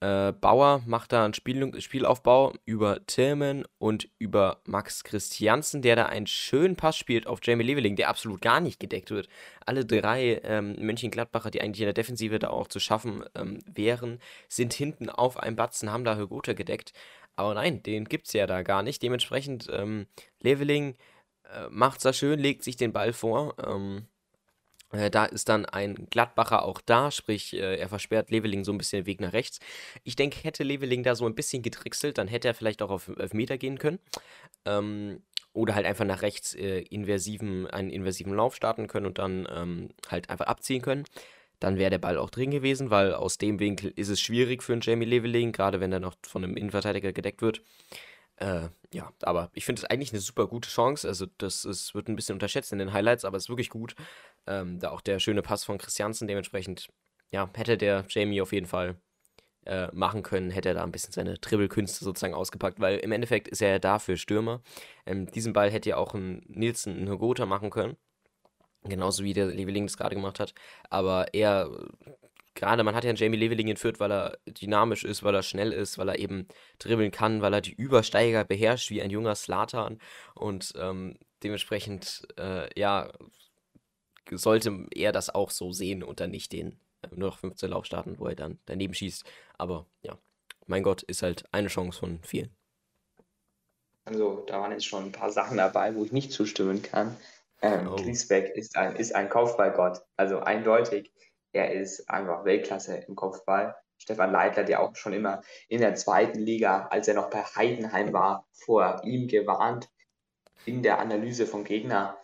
[0.00, 6.06] Äh, Bauer macht da einen Spiel, Spielaufbau über Tillman und über Max Christiansen, der da
[6.06, 9.28] einen schönen Pass spielt auf Jamie Leveling, der absolut gar nicht gedeckt wird.
[9.64, 14.18] Alle drei ähm, Mönchengladbacher, die eigentlich in der Defensive da auch zu schaffen ähm, wären,
[14.48, 16.92] sind hinten auf einem Batzen, haben da Högota gedeckt.
[17.36, 19.02] Aber nein, den gibt es ja da gar nicht.
[19.02, 20.06] Dementsprechend, ähm,
[20.40, 20.96] Leveling
[21.44, 23.54] äh, macht da schön, legt sich den Ball vor.
[23.64, 24.13] Ähm, äh,
[25.10, 29.00] da ist dann ein Gladbacher auch da, sprich, äh, er versperrt Leveling so ein bisschen
[29.00, 29.58] den Weg nach rechts.
[30.04, 33.08] Ich denke, hätte Leveling da so ein bisschen getrickselt, dann hätte er vielleicht auch auf
[33.32, 33.98] Meter gehen können.
[34.64, 39.46] Ähm, oder halt einfach nach rechts äh, inversiven, einen inversiven Lauf starten können und dann
[39.54, 41.04] ähm, halt einfach abziehen können.
[41.60, 44.72] Dann wäre der Ball auch drin gewesen, weil aus dem Winkel ist es schwierig für
[44.72, 47.62] einen Jamie Leveling, gerade wenn er noch von einem Innenverteidiger gedeckt wird.
[48.36, 51.06] Äh, ja, aber ich finde es eigentlich eine super gute Chance.
[51.06, 53.94] Also, das ist, wird ein bisschen unterschätzt in den Highlights, aber es ist wirklich gut.
[54.46, 56.88] Ähm, da auch der schöne Pass von Christiansen, dementsprechend,
[57.30, 58.96] ja, hätte der Jamie auf jeden Fall
[59.66, 63.48] äh, machen können, hätte er da ein bisschen seine Dribbelkünste sozusagen ausgepackt, weil im Endeffekt
[63.48, 64.62] ist er ja da für Stürmer.
[65.06, 67.96] Ähm, diesen Ball hätte ja auch ein Nielsen, ein Hogota machen können.
[68.84, 70.52] Genauso wie der Leveling das gerade gemacht hat.
[70.90, 71.70] Aber er
[72.54, 75.72] gerade, man hat ja einen Jamie Leveling entführt, weil er dynamisch ist, weil er schnell
[75.72, 76.46] ist, weil er eben
[76.78, 79.98] dribbeln kann, weil er die Übersteiger beherrscht wie ein junger Slatan
[80.34, 83.10] und ähm, dementsprechend, äh, ja,
[84.30, 87.84] sollte er das auch so sehen und dann nicht den äh, nur noch 15 Lauf
[87.84, 89.24] starten, wo er dann daneben schießt.
[89.58, 90.18] Aber ja,
[90.66, 92.54] mein Gott, ist halt eine Chance von vielen.
[94.06, 97.16] Also, da waren jetzt schon ein paar Sachen dabei, wo ich nicht zustimmen kann.
[97.62, 97.96] Ähm, oh.
[97.96, 100.02] Griesbeck ist ein, ist ein Kopfballgott.
[100.16, 101.10] Also eindeutig.
[101.52, 103.76] Er ist einfach Weltklasse im Kopfball.
[103.96, 108.12] Stefan Leitler, der auch schon immer in der zweiten Liga, als er noch bei Heidenheim
[108.12, 109.88] war, vor ihm gewarnt
[110.66, 112.18] in der Analyse vom Gegner.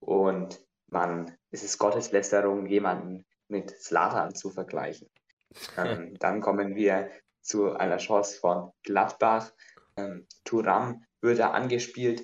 [0.00, 5.08] Und man, es ist Gotteslästerung, jemanden mit Slatan zu vergleichen.
[5.76, 7.10] ähm, dann kommen wir
[7.40, 9.52] zu einer Chance von Gladbach.
[9.96, 12.22] Ähm, Turam wird da angespielt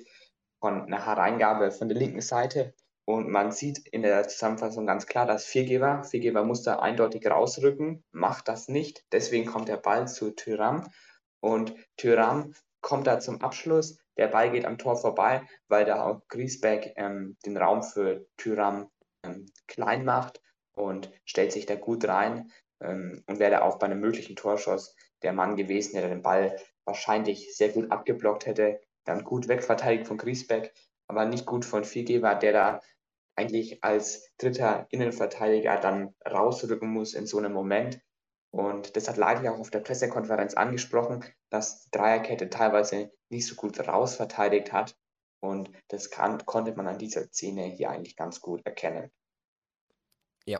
[0.59, 2.73] von einer Hereingabe von der linken Seite
[3.09, 8.03] und man sieht in der Zusammenfassung ganz klar, dass Viergeber, Viergeber muss da eindeutig rausrücken,
[8.11, 9.03] macht das nicht.
[9.11, 10.91] Deswegen kommt der Ball zu Tyram
[11.39, 13.97] und Tyram kommt da zum Abschluss.
[14.17, 18.91] Der Ball geht am Tor vorbei, weil da auch Griesbeck ähm, den Raum für Tyram
[19.23, 20.41] ähm, klein macht
[20.73, 22.51] und stellt sich da gut rein
[22.81, 26.55] ähm, und wäre auch bei einem möglichen Torschuss der Mann gewesen, der den Ball
[26.85, 28.81] wahrscheinlich sehr gut abgeblockt hätte.
[29.05, 30.73] Dann gut wegverteidigt von Griesbeck,
[31.07, 32.81] aber nicht gut von Viergeber, der da
[33.35, 38.01] eigentlich als dritter Innenverteidiger dann rausrücken muss in so einem Moment.
[38.51, 43.55] Und das hat Lagi auch auf der Pressekonferenz angesprochen, dass die Dreierkette teilweise nicht so
[43.55, 44.97] gut rausverteidigt hat.
[45.39, 49.11] Und das kann, konnte man an dieser Szene hier eigentlich ganz gut erkennen.
[50.45, 50.59] Ja,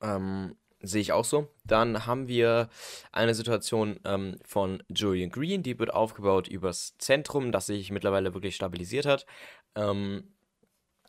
[0.00, 1.48] ähm, sehe ich auch so.
[1.64, 2.68] Dann haben wir
[3.12, 8.56] eine Situation ähm, von Julian Green, die wird aufgebaut übers Zentrum, das sich mittlerweile wirklich
[8.56, 9.26] stabilisiert hat.
[9.74, 10.34] Ähm,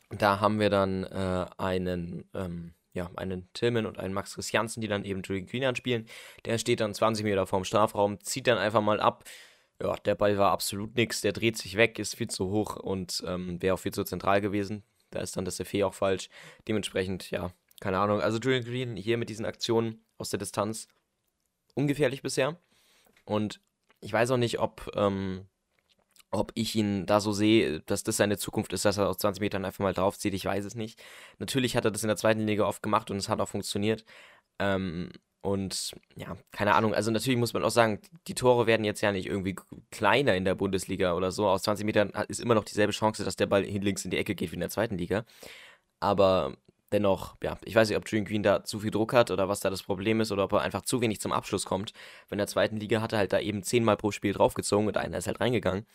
[0.10, 4.88] da haben wir dann äh, einen, ähm, ja, einen Tillman und einen Max Christiansen, die
[4.88, 6.06] dann eben Julian Green anspielen.
[6.46, 9.24] Der steht dann 20 Meter vorm Strafraum, zieht dann einfach mal ab.
[9.82, 13.24] Ja, der Ball war absolut nichts, der dreht sich weg, ist viel zu hoch und
[13.26, 14.84] ähm, wäre auch viel zu zentral gewesen.
[15.10, 16.30] Da ist dann das Effet auch falsch.
[16.68, 18.22] Dementsprechend, ja, keine Ahnung.
[18.22, 20.88] Also Julian Green hier mit diesen Aktionen aus der Distanz
[21.74, 22.60] ungefährlich bisher.
[23.26, 23.60] Und
[24.02, 25.48] ich weiß auch nicht, ob, ähm,
[26.30, 29.42] ob ich ihn da so sehe, dass das seine Zukunft ist, dass er aus 20
[29.42, 30.36] Metern einfach mal draufzieht.
[30.36, 31.02] Ich weiß es nicht.
[31.40, 34.06] Natürlich hat er das in der zweiten Liga oft gemacht und es hat auch funktioniert.
[34.60, 35.12] Ähm,
[35.42, 36.94] und ja, keine Ahnung.
[36.94, 39.56] Also natürlich muss man auch sagen, die Tore werden jetzt ja nicht irgendwie
[39.90, 41.48] kleiner in der Bundesliga oder so.
[41.48, 44.18] Aus 20 Metern ist immer noch dieselbe Chance, dass der Ball hin links in die
[44.18, 45.26] Ecke geht wie in der zweiten Liga.
[46.00, 46.56] Aber
[46.92, 49.62] dennoch, ja, ich weiß nicht, ob Julian Green da zu viel Druck hat oder was
[49.62, 51.94] da das Problem ist oder ob er einfach zu wenig zum Abschluss kommt.
[52.30, 54.98] Weil in der zweiten Liga hat er halt da eben zehnmal pro Spiel draufgezogen und
[54.98, 55.88] einer ist halt reingegangen.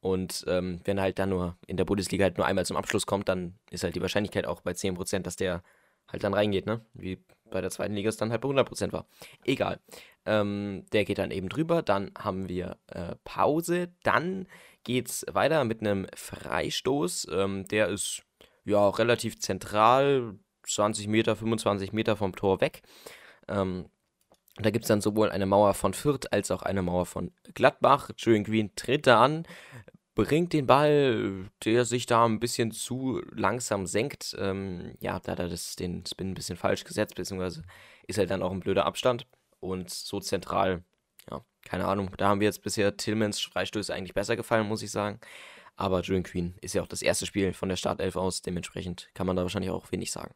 [0.00, 3.06] Und ähm, wenn er halt dann nur in der Bundesliga halt nur einmal zum Abschluss
[3.06, 5.62] kommt, dann ist halt die Wahrscheinlichkeit auch bei 10%, dass der
[6.08, 6.82] halt dann reingeht, ne?
[6.92, 7.18] Wie
[7.50, 9.06] bei der zweiten Liga es dann halt bei 100% war.
[9.44, 9.80] Egal.
[10.26, 11.82] Ähm, der geht dann eben drüber.
[11.82, 13.88] Dann haben wir äh, Pause.
[14.02, 14.46] Dann
[14.84, 17.28] geht es weiter mit einem Freistoß.
[17.32, 18.22] Ähm, der ist
[18.64, 22.82] ja relativ zentral, 20 Meter, 25 Meter vom Tor weg.
[23.48, 23.86] Ähm,
[24.56, 28.10] da gibt es dann sowohl eine Mauer von Fürth als auch eine Mauer von Gladbach.
[28.16, 29.46] Julian Green tritt da an,
[30.14, 34.36] bringt den Ball, der sich da ein bisschen zu langsam senkt.
[34.38, 37.62] Ähm, ja, da hat er das, den Spin ein bisschen falsch gesetzt, beziehungsweise
[38.06, 39.26] ist halt dann auch ein blöder Abstand.
[39.60, 40.84] Und so zentral,
[41.30, 42.10] ja, keine Ahnung.
[42.18, 45.20] Da haben wir jetzt bisher Tillmans Freistöße eigentlich besser gefallen, muss ich sagen.
[45.76, 49.26] Aber Julian Queen ist ja auch das erste Spiel von der Startelf aus, dementsprechend kann
[49.26, 50.34] man da wahrscheinlich auch wenig sagen.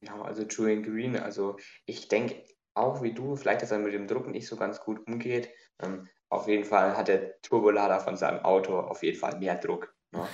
[0.00, 4.06] Ja, also Julian Green, also ich denke auch wie du, vielleicht, dass er mit dem
[4.06, 5.48] Druck nicht so ganz gut umgeht.
[5.80, 9.94] Ähm, auf jeden Fall hat der Turbolader von seinem Auto auf jeden Fall mehr Druck.
[10.10, 10.26] Ne?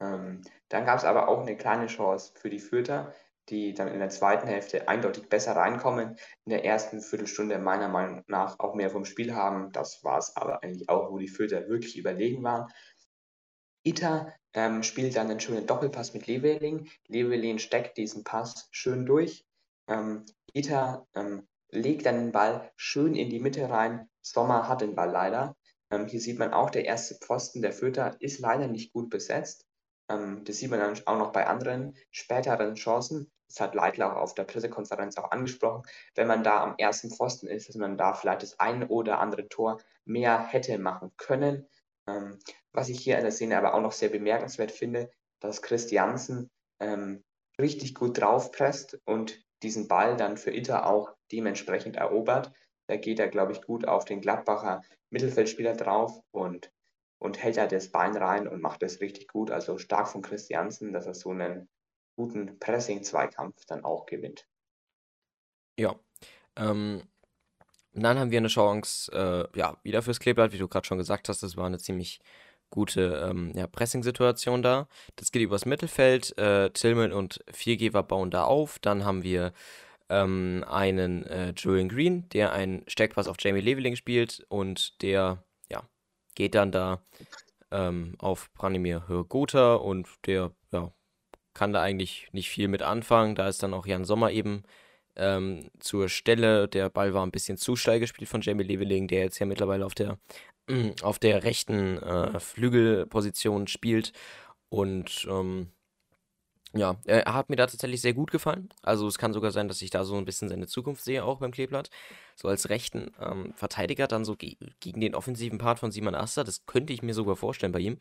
[0.00, 3.12] ähm, dann gab es aber auch eine kleine Chance für die Fürther,
[3.48, 6.16] die dann in der zweiten Hälfte eindeutig besser reinkommen.
[6.44, 9.70] In der ersten Viertelstunde meiner Meinung nach auch mehr vom Spiel haben.
[9.72, 12.72] Das war es aber eigentlich auch, wo die Fürther wirklich überlegen waren.
[13.82, 16.88] Ita ähm, spielt dann einen schönen Doppelpass mit Leveling.
[17.08, 19.44] Leveling steckt diesen Pass schön durch.
[19.88, 24.08] Ähm, Ita ähm, legt dann den Ball schön in die Mitte rein.
[24.22, 25.56] Sommer hat den Ball leider.
[25.90, 29.66] Ähm, hier sieht man auch, der erste Pfosten der Föter ist leider nicht gut besetzt.
[30.08, 33.30] Ähm, das sieht man dann auch noch bei anderen späteren Chancen.
[33.48, 35.82] Das hat Leitler auch auf der Pressekonferenz auch angesprochen.
[36.14, 39.48] Wenn man da am ersten Pfosten ist, dass man da vielleicht das ein oder andere
[39.48, 41.68] Tor mehr hätte machen können.
[42.06, 42.38] Ähm,
[42.72, 45.10] was ich hier in der Szene aber auch noch sehr bemerkenswert finde,
[45.40, 47.22] dass Christiansen ähm,
[47.58, 52.52] richtig gut draufpresst und diesen Ball dann für Itter auch dementsprechend erobert.
[52.86, 56.70] Da geht er, glaube ich, gut auf den Gladbacher Mittelfeldspieler drauf und,
[57.18, 59.50] und hält da das Bein rein und macht das richtig gut.
[59.50, 61.68] Also stark von Christiansen, dass er so einen
[62.16, 64.46] guten Pressing-Zweikampf dann auch gewinnt.
[65.78, 65.98] Ja.
[66.56, 67.02] Ähm,
[67.92, 71.28] dann haben wir eine Chance, äh, ja, wieder fürs Kleeblatt, wie du gerade schon gesagt
[71.28, 71.42] hast.
[71.42, 72.20] Das war eine ziemlich
[72.70, 74.88] gute ähm, ja, Pressing-Situation da.
[75.16, 76.36] Das geht übers Mittelfeld.
[76.38, 78.78] Äh, Tillman und Viergeber bauen da auf.
[78.80, 79.52] Dann haben wir
[80.14, 85.88] ähm, einen äh, Julian Green, der einen Steckpass auf Jamie Leveling spielt und der ja,
[86.34, 87.04] geht dann da
[87.70, 90.92] ähm, auf Branimir Gotha und der ja,
[91.54, 93.34] kann da eigentlich nicht viel mit anfangen.
[93.34, 94.62] Da ist dann auch Jan Sommer eben
[95.16, 96.68] ähm, zur Stelle.
[96.68, 99.86] Der Ball war ein bisschen zu steil gespielt von Jamie Leveling, der jetzt ja mittlerweile
[99.86, 100.18] auf der
[101.02, 104.12] auf der rechten äh, Flügelposition spielt.
[104.68, 105.68] Und ähm,
[106.74, 108.68] ja, er hat mir da tatsächlich sehr gut gefallen.
[108.82, 111.38] Also es kann sogar sein, dass ich da so ein bisschen seine Zukunft sehe, auch
[111.38, 111.90] beim Kleeblatt.
[112.34, 116.42] So als rechten ähm, Verteidiger dann so ge gegen den offensiven Part von Simon Asta,
[116.42, 117.98] das könnte ich mir sogar vorstellen bei ihm.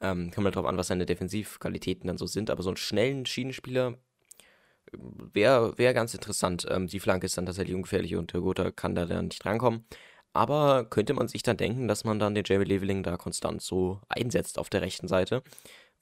[0.00, 2.50] Ähm, kommt halt darauf an, was seine Defensivqualitäten dann so sind.
[2.50, 3.94] Aber so einen schnellen Schienenspieler
[4.92, 4.98] äh,
[5.34, 6.66] wäre wär ganz interessant.
[6.70, 9.84] Ähm, die Flanke ist dann tatsächlich ungefährlich und der Gotha kann da dann nicht drankommen.
[10.32, 14.00] Aber könnte man sich dann denken, dass man dann den Jerry Leveling da konstant so
[14.08, 15.42] einsetzt auf der rechten Seite?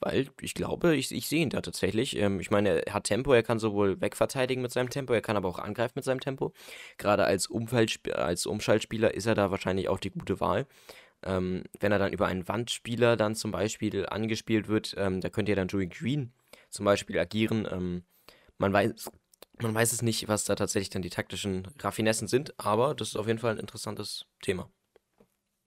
[0.00, 2.16] Weil ich glaube, ich, ich sehe ihn da tatsächlich.
[2.16, 5.36] Ähm, ich meine, er hat Tempo, er kann sowohl wegverteidigen mit seinem Tempo, er kann
[5.36, 6.52] aber auch angreifen mit seinem Tempo.
[6.98, 7.48] Gerade als,
[8.12, 10.66] als Umschaltspieler ist er da wahrscheinlich auch die gute Wahl.
[11.24, 15.52] Ähm, wenn er dann über einen Wandspieler dann zum Beispiel angespielt wird, ähm, da könnte
[15.52, 16.32] ja dann Joey Green
[16.70, 17.66] zum Beispiel agieren.
[17.70, 18.04] Ähm,
[18.58, 19.10] man weiß,
[19.62, 23.16] man weiß es nicht, was da tatsächlich dann die taktischen Raffinessen sind, aber das ist
[23.16, 24.70] auf jeden Fall ein interessantes Thema.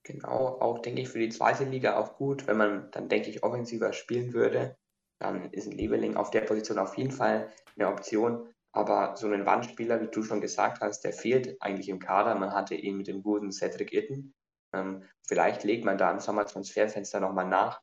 [0.04, 3.44] Genau, auch denke ich für die zweite Liga auch gut, wenn man dann, denke ich,
[3.44, 4.78] offensiver spielen würde.
[5.20, 8.54] Dann ist ein Leveling auf der Position auf jeden Fall eine Option.
[8.72, 12.36] Aber so einen Wandspieler, wie du schon gesagt hast, der fehlt eigentlich im Kader.
[12.36, 14.34] Man hatte ihn mit dem guten Cedric Itten.
[14.74, 17.82] Ähm, vielleicht legt man da im Sommertransferfenster nochmal nach.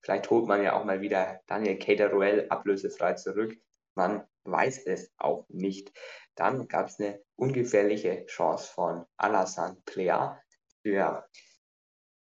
[0.00, 3.56] Vielleicht holt man ja auch mal wieder Daniel Cateruel ablösefrei zurück.
[3.94, 5.92] Man weiß es auch nicht.
[6.36, 10.40] Dann gab es eine ungefährliche Chance von Alassane Plea
[10.82, 11.26] für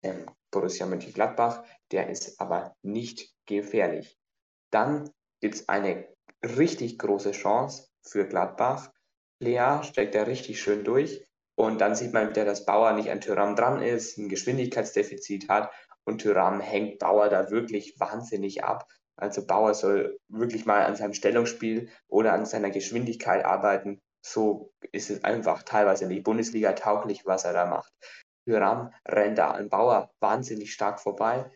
[0.06, 1.64] ähm, Borussia Mönchengladbach.
[1.92, 4.18] Der ist aber nicht gefährlich.
[4.72, 5.10] Dann
[5.42, 6.08] gibt es eine
[6.44, 8.92] richtig große Chance für Gladbach.
[9.40, 11.26] Plea steckt da richtig schön durch.
[11.58, 15.72] Und dann sieht man wieder, dass Bauer nicht an Tyram dran ist, ein Geschwindigkeitsdefizit hat
[16.04, 18.88] und Tyram hängt Bauer da wirklich wahnsinnig ab.
[19.18, 24.02] Also Bauer soll wirklich mal an seinem Stellungsspiel oder an seiner Geschwindigkeit arbeiten.
[24.22, 27.92] So ist es einfach teilweise nicht Bundesliga tauglich, was er da macht.
[28.46, 31.52] Tyram rennt da an Bauer wahnsinnig stark vorbei.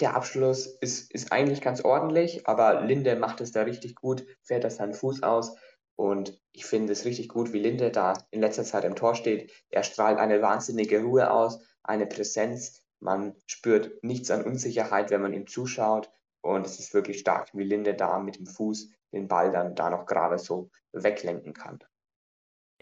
[0.00, 4.64] Der Abschluss ist, ist eigentlich ganz ordentlich, aber Linde macht es da richtig gut, fährt
[4.64, 5.56] das seinen Fuß aus.
[5.96, 9.50] Und ich finde es richtig gut, wie Linde da in letzter Zeit im Tor steht.
[9.70, 12.82] Er strahlt eine wahnsinnige Ruhe aus, eine Präsenz.
[13.00, 16.10] Man spürt nichts an Unsicherheit, wenn man ihm zuschaut.
[16.42, 19.88] Und es ist wirklich stark, wie Linde da mit dem Fuß den Ball dann da
[19.88, 21.78] noch gerade so weglenken kann.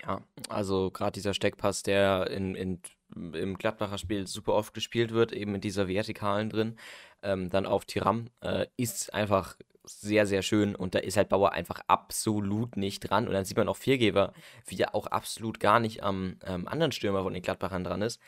[0.02, 2.80] Ja, also gerade dieser Steckpass, der in, in,
[3.14, 6.76] im Gladbacher Spiel super oft gespielt wird, eben in dieser Vertikalen drin,
[7.22, 11.52] ähm, dann auf Tiram, äh, ist einfach sehr, sehr schön und da ist halt Bauer
[11.52, 13.26] einfach absolut nicht dran.
[13.26, 14.32] Und dann sieht man auch Viergeber,
[14.66, 18.20] wie er auch absolut gar nicht am ähm, anderen Stürmer von den Gladbachern dran ist.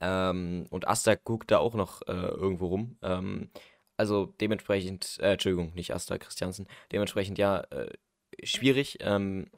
[0.00, 2.98] Ähm, und Asta guckt da auch noch äh, irgendwo rum.
[3.02, 3.50] Ähm,
[3.96, 7.90] also dementsprechend, äh, Entschuldigung, nicht Asta Christiansen, dementsprechend ja äh,
[8.44, 8.98] schwierig.
[9.00, 9.50] Ähm,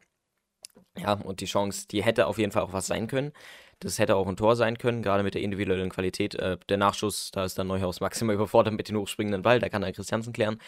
[0.96, 3.32] ja, und die Chance, die hätte auf jeden Fall auch was sein können.
[3.80, 6.34] Das hätte auch ein Tor sein können, gerade mit der individuellen Qualität.
[6.34, 9.82] Äh, der Nachschuss, da ist dann Neuhaus maximal überfordert mit dem hochspringenden Ball, da kann
[9.82, 10.60] er Christiansen klären.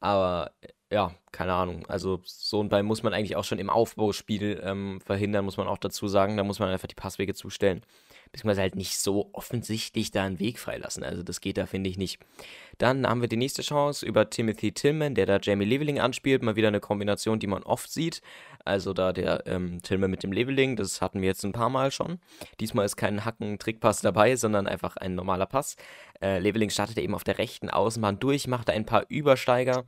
[0.00, 0.52] Aber
[0.90, 1.86] ja, keine Ahnung.
[1.88, 5.68] Also so ein Ball muss man eigentlich auch schon im Aufbauspiel ähm, verhindern, muss man
[5.68, 6.36] auch dazu sagen.
[6.36, 7.82] Da muss man einfach die Passwege zustellen
[8.32, 11.04] beziehungsweise halt nicht so offensichtlich da einen Weg freilassen.
[11.04, 12.18] Also das geht da, finde ich, nicht.
[12.78, 16.42] Dann haben wir die nächste Chance über Timothy Tillman, der da Jamie Leveling anspielt.
[16.42, 18.22] Mal wieder eine Kombination, die man oft sieht.
[18.64, 21.90] Also da der ähm, Tillman mit dem Leveling, das hatten wir jetzt ein paar Mal
[21.90, 22.20] schon.
[22.58, 25.76] Diesmal ist kein Hacken-Trickpass dabei, sondern einfach ein normaler Pass.
[26.22, 29.84] Äh, Leveling startet eben auf der rechten Außenbahn durch, macht ein paar Übersteiger.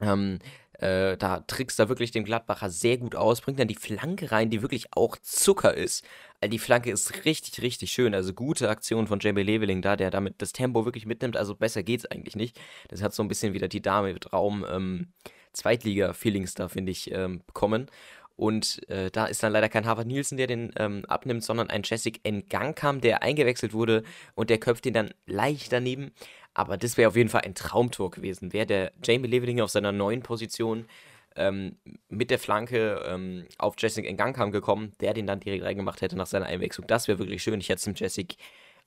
[0.00, 0.38] Ähm,
[0.78, 4.50] äh, da trickst da wirklich den Gladbacher sehr gut aus, bringt dann die Flanke rein,
[4.50, 6.04] die wirklich auch Zucker ist.
[6.40, 8.14] Also die Flanke ist richtig, richtig schön.
[8.14, 11.36] Also gute Aktion von Jamie Leveling da, der damit das Tempo wirklich mitnimmt.
[11.36, 12.60] Also besser geht's eigentlich nicht.
[12.88, 15.12] Das hat so ein bisschen wieder die Dame mit Raum ähm,
[15.52, 17.90] Zweitliga-Feelings da, finde ich, ähm, bekommen.
[18.36, 21.82] Und äh, da ist dann leider kein Harvard Nielsen, der den ähm, abnimmt, sondern ein
[21.84, 22.48] Jessic N.
[22.48, 24.04] Gang kam, der eingewechselt wurde
[24.36, 26.12] und der köpft ihn dann leicht daneben.
[26.58, 28.52] Aber das wäre auf jeden Fall ein Traumtor gewesen.
[28.52, 30.88] Wäre der Jamie Leveling auf seiner neuen Position
[31.36, 36.16] ähm, mit der Flanke ähm, auf Jessic Ngangkam gekommen, der den dann direkt reingemacht hätte
[36.16, 36.88] nach seiner Einwechslung.
[36.88, 37.60] Das wäre wirklich schön.
[37.60, 38.38] Ich hätte es dem Jessic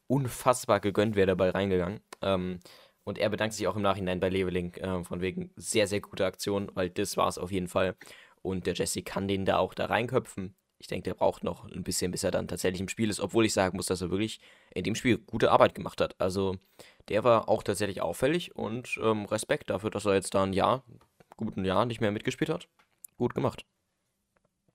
[0.07, 2.01] unfassbar gegönnt, wäre dabei reingegangen.
[2.21, 2.59] Ähm,
[3.05, 6.25] und er bedankt sich auch im Nachhinein bei Leveling äh, von wegen sehr, sehr gute
[6.25, 7.95] Aktion, weil das war es auf jeden Fall.
[8.41, 10.55] Und der Jessic kann den da auch da reinköpfen.
[10.77, 13.45] Ich denke, der braucht noch ein bisschen, bis er dann tatsächlich im Spiel ist, obwohl
[13.45, 14.41] ich sagen muss, dass er wirklich
[14.73, 16.19] in dem Spiel gute Arbeit gemacht hat.
[16.19, 16.57] Also
[17.09, 20.83] der war auch tatsächlich auffällig und ähm, Respekt dafür, dass er jetzt da ein Jahr,
[21.37, 22.67] guten Jahr nicht mehr mitgespielt hat.
[23.17, 23.65] Gut gemacht.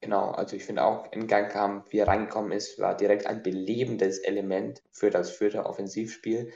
[0.00, 3.42] Genau, also ich finde auch, in Gang kam, wie er reingekommen ist, war direkt ein
[3.42, 6.52] belebendes Element für das vierte Offensivspiel.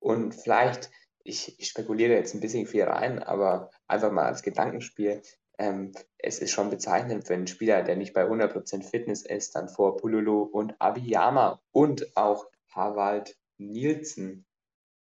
[0.00, 0.90] Und vielleicht,
[1.22, 5.22] ich, ich spekuliere jetzt ein bisschen viel rein, aber einfach mal als Gedankenspiel,
[5.58, 9.68] ähm, es ist schon bezeichnend, wenn ein Spieler, der nicht bei 100% Fitness ist, dann
[9.68, 14.46] vor Pululu und Abiyama und auch Harvald Nielsen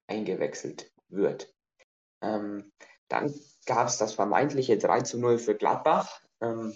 [0.06, 1.52] eingewechselt wird.
[2.22, 2.72] Ähm,
[3.08, 3.32] dann
[3.66, 6.20] gab es das vermeintliche 3 zu 0 für Gladbach.
[6.40, 6.74] Ähm,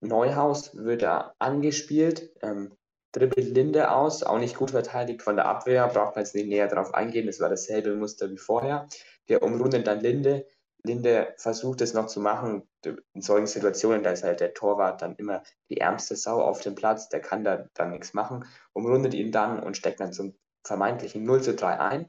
[0.00, 2.76] Neuhaus wird da angespielt, ähm,
[3.12, 6.66] dribbelt Linde aus, auch nicht gut verteidigt von der Abwehr, braucht man jetzt nicht näher
[6.66, 8.88] drauf eingehen, das war dasselbe Muster wie vorher.
[9.28, 10.46] Der umrundet dann Linde,
[10.84, 12.68] Linde versucht es noch zu machen.
[12.84, 16.74] In solchen Situationen, da ist halt der Torwart dann immer die ärmste Sau auf dem
[16.74, 21.24] Platz, der kann da dann nichts machen, umrundet ihn dann und steckt dann zum vermeintlichen
[21.24, 22.08] 0 zu 3 ein.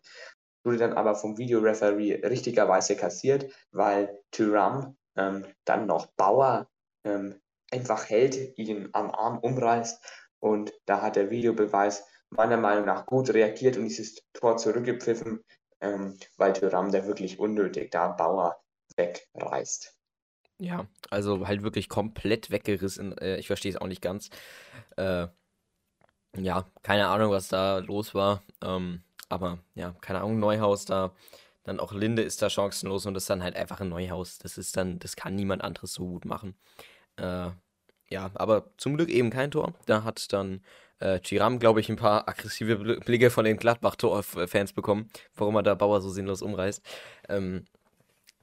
[0.64, 6.70] Wurde dann aber vom Videoreferee richtigerweise kassiert, weil Tyram ähm, dann noch Bauer
[7.04, 10.02] ähm, einfach hält, ihn am Arm umreißt
[10.40, 15.44] und da hat der Videobeweis meiner Meinung nach gut reagiert und dieses Tor zurückgepfiffen,
[15.82, 18.62] ähm, weil Tyram der wirklich unnötig da Bauer
[18.96, 19.96] wegreißt.
[20.60, 23.18] Ja, also halt wirklich komplett weggerissen.
[23.18, 24.30] Äh, ich verstehe es auch nicht ganz.
[24.98, 25.28] Äh,
[26.38, 28.44] ja, keine Ahnung, was da los war.
[28.62, 31.14] Ähm, aber ja, keine Ahnung, Neuhaus da
[31.64, 34.38] dann auch Linde ist da chancenlos und ist dann halt einfach ein Neuhaus.
[34.38, 36.56] Das ist dann, das kann niemand anderes so gut machen.
[37.16, 37.52] Äh,
[38.10, 39.74] ja, aber zum Glück eben kein Tor.
[39.86, 40.62] Da hat dann
[41.00, 45.74] äh, Chiram, glaube ich, ein paar aggressive Blicke von den Gladbach-Tor-Fans bekommen, warum er da
[45.74, 46.84] Bauer so sinnlos umreißt.
[47.30, 47.66] Ähm,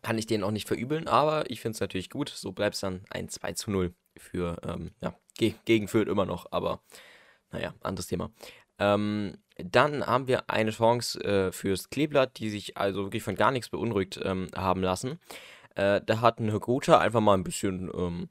[0.03, 2.31] kann ich denen auch nicht verübeln, aber ich finde es natürlich gut.
[2.31, 6.24] So bleibt es dann ein 2 zu 0 für, ähm, ja, ge gegen Fürth immer
[6.24, 6.81] noch, aber
[7.53, 8.31] naja, anderes Thema.
[8.79, 13.51] Ähm, dann haben wir eine Chance äh, fürs Kleeblatt, die sich also wirklich von gar
[13.51, 15.21] nichts beunruhigt ähm, haben lassen.
[15.75, 18.29] Äh, da hat ein Higuta einfach mal ein bisschen ähm,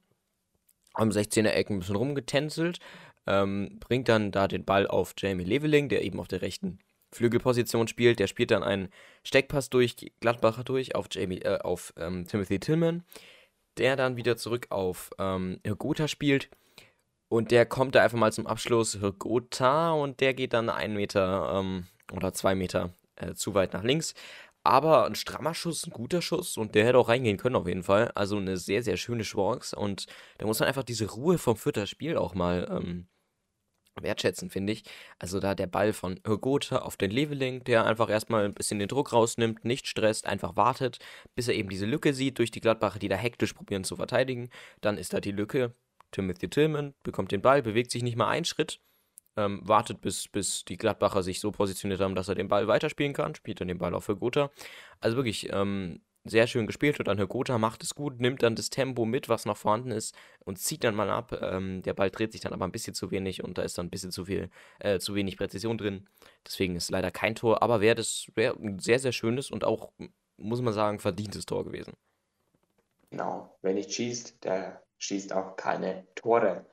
[0.93, 2.79] am 16er Ecken ein bisschen rumgetänzelt,
[3.27, 6.79] ähm, bringt dann da den Ball auf Jamie Leveling, der eben auf der rechten
[7.11, 8.19] Flügelposition spielt.
[8.19, 8.89] Der spielt dann einen
[9.23, 13.03] Steckpass durch, Gladbacher durch, auf, Jamie, äh, auf ähm, Timothy Tillman,
[13.77, 16.49] der dann wieder zurück auf ähm, Gotha spielt.
[17.29, 21.59] Und der kommt da einfach mal zum Abschluss Gotha und der geht dann einen Meter
[21.59, 24.15] ähm, oder zwei Meter äh, zu weit nach links.
[24.63, 27.83] Aber ein strammer Schuss, ein guter Schuss und der hätte auch reingehen können auf jeden
[27.83, 28.11] Fall.
[28.15, 31.87] Also eine sehr, sehr schöne Chance und da muss man einfach diese Ruhe vom vierter
[31.87, 33.07] Spiel auch mal ähm,
[34.01, 34.83] wertschätzen, finde ich.
[35.19, 38.87] Also da der Ball von Gotha auf den Leveling, der einfach erstmal ein bisschen den
[38.87, 40.99] Druck rausnimmt, nicht stresst, einfach wartet,
[41.35, 44.49] bis er eben diese Lücke sieht durch die Gladbacher, die da hektisch probieren zu verteidigen.
[44.81, 45.73] Dann ist da die Lücke.
[46.11, 48.79] Timothy Tillman bekommt den Ball, bewegt sich nicht mal einen Schritt,
[49.37, 53.13] ähm, wartet, bis, bis die Gladbacher sich so positioniert haben, dass er den Ball weiterspielen
[53.13, 54.51] kann, spielt dann den Ball auch für Gotha.
[54.99, 58.69] Also wirklich, ähm, sehr schön gespielt und dann Gotha macht es gut, nimmt dann das
[58.69, 61.37] Tempo mit, was noch vorhanden ist und zieht dann mal ab.
[61.41, 63.87] Ähm, der Ball dreht sich dann aber ein bisschen zu wenig und da ist dann
[63.87, 66.07] ein bisschen zu viel, äh, zu wenig Präzision drin.
[66.45, 69.91] Deswegen ist leider kein Tor, aber wäre das wär ein sehr, sehr schönes und auch,
[70.37, 71.93] muss man sagen, verdientes Tor gewesen.
[73.09, 76.65] Genau, wer nicht schießt, der schießt auch keine Tore.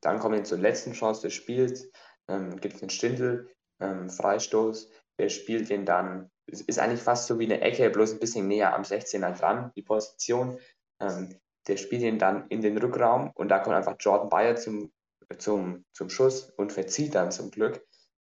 [0.00, 1.90] Dann kommen wir zur letzten Chance des Spiels.
[2.28, 3.48] Ähm, Gibt es einen Stindel,
[3.80, 4.90] ähm, Freistoß.
[5.18, 8.74] Der spielt den dann ist eigentlich fast so wie eine Ecke, bloß ein bisschen näher
[8.74, 10.58] am 16er dran, die Position.
[11.00, 14.90] Ähm, der spielt ihn dann in den Rückraum und da kommt einfach Jordan Bayer zum,
[15.38, 17.84] zum, zum Schuss und verzieht dann zum Glück.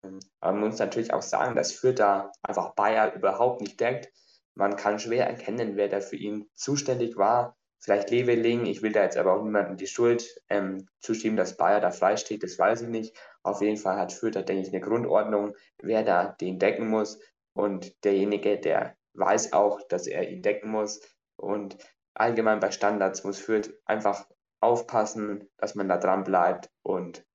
[0.04, 4.10] Ähm, aber man muss natürlich auch sagen, dass Fürth da einfach Bayer überhaupt nicht denkt.
[4.56, 7.58] Man kann schwer erkennen, wer da für ihn zuständig war.
[7.84, 11.82] Vielleicht Leveling, ich will da jetzt aber auch niemandem die Schuld ähm, zuschieben, dass Bayer
[11.82, 13.18] da frei steht, das weiß ich nicht.
[13.42, 17.20] Auf jeden Fall hat Fürth da, denke ich, eine Grundordnung, wer da den decken muss.
[17.54, 21.02] Und derjenige, der weiß auch, dass er ihn decken muss.
[21.38, 21.76] Und
[22.14, 24.28] allgemein bei Standards muss Fürth einfach
[24.60, 26.70] aufpassen, dass man da dran bleibt.
[26.84, 27.26] Und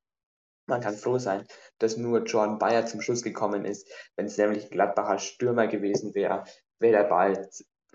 [0.66, 1.44] man kann froh sein,
[1.78, 3.92] dass nur Jordan Bayer zum Schluss gekommen ist.
[4.14, 6.44] Wenn es nämlich ein Gladbacher Stürmer gewesen wäre,
[6.78, 7.48] wäre der Ball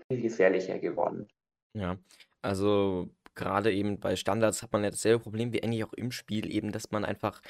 [0.08, 1.28] viel gefährlicher geworden.
[1.74, 1.96] Ja,
[2.42, 6.50] also gerade eben bei Standards hat man ja dasselbe Problem wie eigentlich auch im Spiel,
[6.50, 7.40] eben, dass man einfach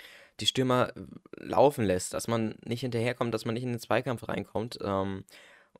[0.40, 0.92] die Stürmer
[1.36, 4.78] laufen lässt, dass man nicht hinterherkommt, dass man nicht in den Zweikampf reinkommt.
[4.82, 5.24] Ähm,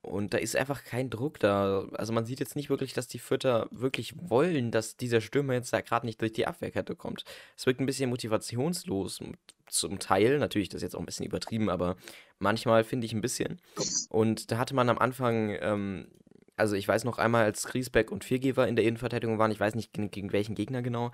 [0.03, 1.87] und da ist einfach kein Druck da.
[1.93, 5.73] Also man sieht jetzt nicht wirklich, dass die Fütter wirklich wollen, dass dieser Stürmer jetzt
[5.73, 7.25] da gerade nicht durch die Abwehrkette kommt.
[7.57, 9.21] Es wirkt ein bisschen motivationslos
[9.69, 10.39] zum Teil.
[10.39, 11.97] Natürlich, das ist jetzt auch ein bisschen übertrieben, aber
[12.41, 13.61] manchmal finde ich ein bisschen.
[14.09, 16.09] Und da hatte man am Anfang, ähm,
[16.57, 19.75] also ich weiß noch einmal, als Griesbeck und Viergeber in der Innenverteidigung waren, ich weiß
[19.75, 21.13] nicht gegen, welchen Gegner genau,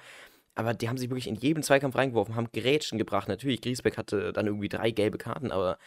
[0.55, 3.29] aber die haben sich wirklich in jedem Zweikampf reingeworfen, haben Gerätschen gebracht.
[3.29, 5.79] Natürlich, Griesbeck hatte dann irgendwie drei gelbe Karten, aber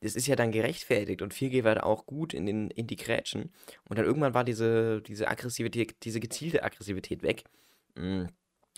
[0.00, 3.52] das ist ja dann gerechtfertigt und 4G war auch gut in, den, in die Grätschen.
[3.88, 7.44] Und dann irgendwann war diese, diese Aggressivität, diese gezielte Aggressivität weg.
[7.96, 8.26] Mm.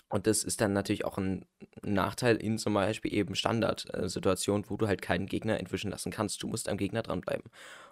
[0.09, 1.45] Und das ist dann natürlich auch ein
[1.81, 6.41] Nachteil in zum Beispiel eben Standardsituationen, wo du halt keinen Gegner entwischen lassen kannst.
[6.41, 7.51] Du musst am Gegner dranbleiben.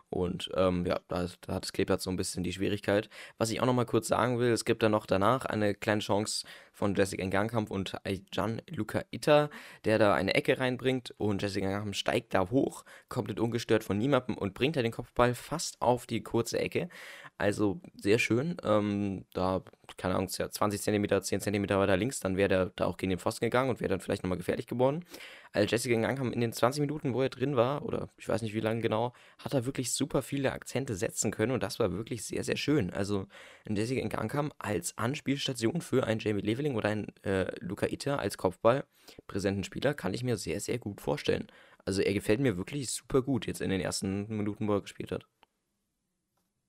[0.09, 3.09] Und ähm, ja, da, da, hat das Kleeblatt so ein bisschen die Schwierigkeit.
[3.37, 6.01] Was ich auch noch mal kurz sagen will, es gibt dann noch danach eine kleine
[6.01, 7.95] Chance von Jessica Gangkamp und
[8.33, 9.49] Jan Luca Itter,
[9.83, 14.37] der da eine Ecke reinbringt und Jessica Gangkamp steigt da hoch, komplett ungestört von niemandem
[14.37, 16.89] und bringt da den Kopfball fast auf die kurze Ecke.
[17.37, 18.55] Also sehr schön.
[18.63, 19.61] Ähm, da,
[19.97, 23.19] keine Ahnung, 20 cm, 10 cm weiter links, dann wäre der da auch gegen den
[23.19, 25.03] Pfosten gegangen und wäre dann vielleicht nochmal gefährlich geworden.
[25.51, 28.53] Also Jessica Gangham in den 20 Minuten, wo er drin war, oder ich weiß nicht
[28.53, 32.25] wie lange genau, hat er wirklich super viele Akzente setzen können und das war wirklich
[32.25, 32.91] sehr, sehr schön.
[32.91, 33.27] Also
[33.67, 38.85] Jessica Gangham als Anspielstation für einen Jamie Leveling oder einen äh, Luca Itter als Kopfball
[39.27, 41.47] präsenten Spieler kann ich mir sehr, sehr gut vorstellen.
[41.85, 45.11] Also er gefällt mir wirklich super gut jetzt in den ersten Minuten, wo er gespielt
[45.11, 45.27] hat.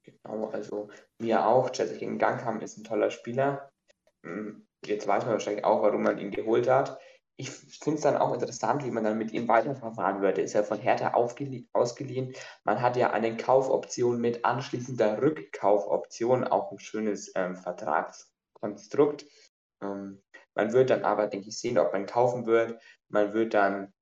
[0.06, 0.88] Genau, also
[1.18, 1.70] mir auch.
[1.74, 3.70] Jessica Gangham ist ein toller Spieler.
[4.24, 6.98] Hm, jetzt weiß man wahrscheinlich auch, warum man ihn geholt hat.
[7.38, 10.40] Ich finde es dann auch interessant, wie man dann mit ihm weiterverfahren würde.
[10.42, 12.34] Ist ja von Hertha ausgeliehen.
[12.64, 19.26] Man hat ja eine Kaufoption mit anschließender Rückkaufoption, auch ein schönes ähm, Vertragskonstrukt.
[19.82, 20.22] Ähm,
[20.54, 22.80] man wird dann aber, denke ich, sehen, ob man kaufen wird.
[23.08, 23.92] Man wird dann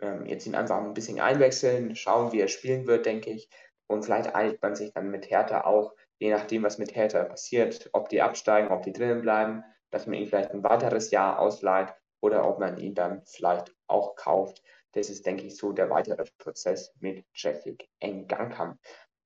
[0.00, 3.48] ähm, jetzt ihn einfach ein bisschen einwechseln, schauen, wie er spielen wird, denke ich.
[3.90, 7.90] Und vielleicht einigt man sich dann mit Hertha auch, je nachdem, was mit Hertha passiert,
[7.92, 11.92] ob die absteigen, ob die drinnen bleiben, dass man ihn vielleicht ein weiteres Jahr ausleiht
[12.20, 14.62] oder ob man ihn dann vielleicht auch kauft.
[14.92, 18.78] Das ist, denke ich, so der weitere Prozess mit Traffic Engankam.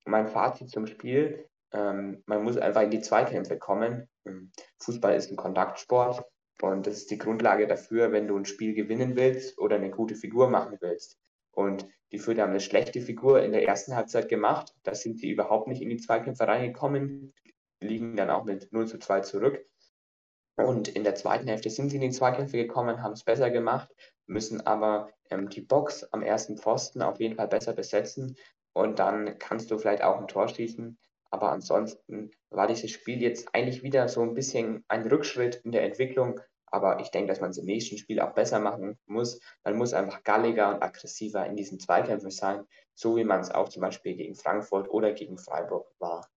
[0.06, 4.08] Mein Fazit zum Spiel, ähm, man muss einfach in die Zweikämpfe kommen.
[4.24, 6.24] Ähm, Fußball ist ein Kontaktsport
[6.62, 10.14] und das ist die Grundlage dafür, wenn du ein Spiel gewinnen willst oder eine gute
[10.14, 11.18] Figur machen willst.
[11.54, 14.74] Und die Fürth haben eine schlechte Figur in der ersten Halbzeit gemacht.
[14.82, 17.32] Da sind sie überhaupt nicht in die Zweikämpfe reingekommen,
[17.80, 19.64] liegen dann auch mit 0 zu 2 zurück.
[20.56, 23.88] Und in der zweiten Hälfte sind sie in die Zweikämpfe gekommen, haben es besser gemacht,
[24.26, 28.36] müssen aber ähm, die Box am ersten Pfosten auf jeden Fall besser besetzen
[28.72, 30.98] und dann kannst du vielleicht auch ein Tor schießen.
[31.30, 35.82] Aber ansonsten war dieses Spiel jetzt eigentlich wieder so ein bisschen ein Rückschritt in der
[35.82, 36.40] Entwicklung.
[36.74, 39.38] Aber ich denke, dass man es im nächsten Spiel auch besser machen muss.
[39.62, 42.64] Man muss einfach galliger und aggressiver in diesen Zweikämpfen sein,
[42.96, 46.28] so wie man es auch zum Beispiel gegen Frankfurt oder gegen Freiburg war.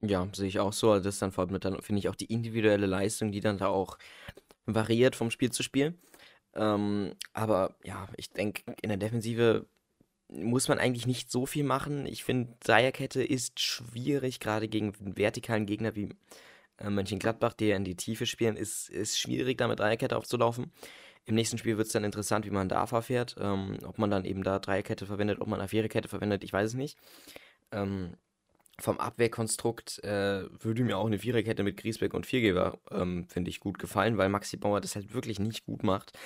[0.00, 0.90] Ja, sehe ich auch so.
[0.90, 3.66] Also das dann vor allem dann, finde ich, auch die individuelle Leistung, die dann da
[3.66, 3.98] auch
[4.64, 5.98] variiert vom Spiel zu Spiel.
[6.54, 9.66] Ähm, aber ja, ich denke, in der Defensive
[10.28, 12.06] muss man eigentlich nicht so viel machen.
[12.06, 16.08] Ich finde, Dreierkette ist schwierig, gerade gegen einen vertikalen Gegner wie
[16.80, 20.72] äh, Mönchengladbach, der in die Tiefe spielen, ist, ist schwierig, da mit Dreierkette aufzulaufen.
[21.26, 23.36] Im nächsten Spiel wird es dann interessant, wie man da verfährt.
[23.38, 26.68] Ähm, ob man dann eben da Dreierkette verwendet, ob man eine Viererkette verwendet, ich weiß
[26.68, 26.98] es nicht.
[27.72, 28.16] Ähm,
[28.80, 33.60] vom Abwehrkonstrukt äh, würde mir auch eine Viererkette mit Griesbeck und Viergeber, ähm, finde ich,
[33.60, 36.18] gut gefallen, weil Maxi Bauer das halt wirklich nicht gut macht.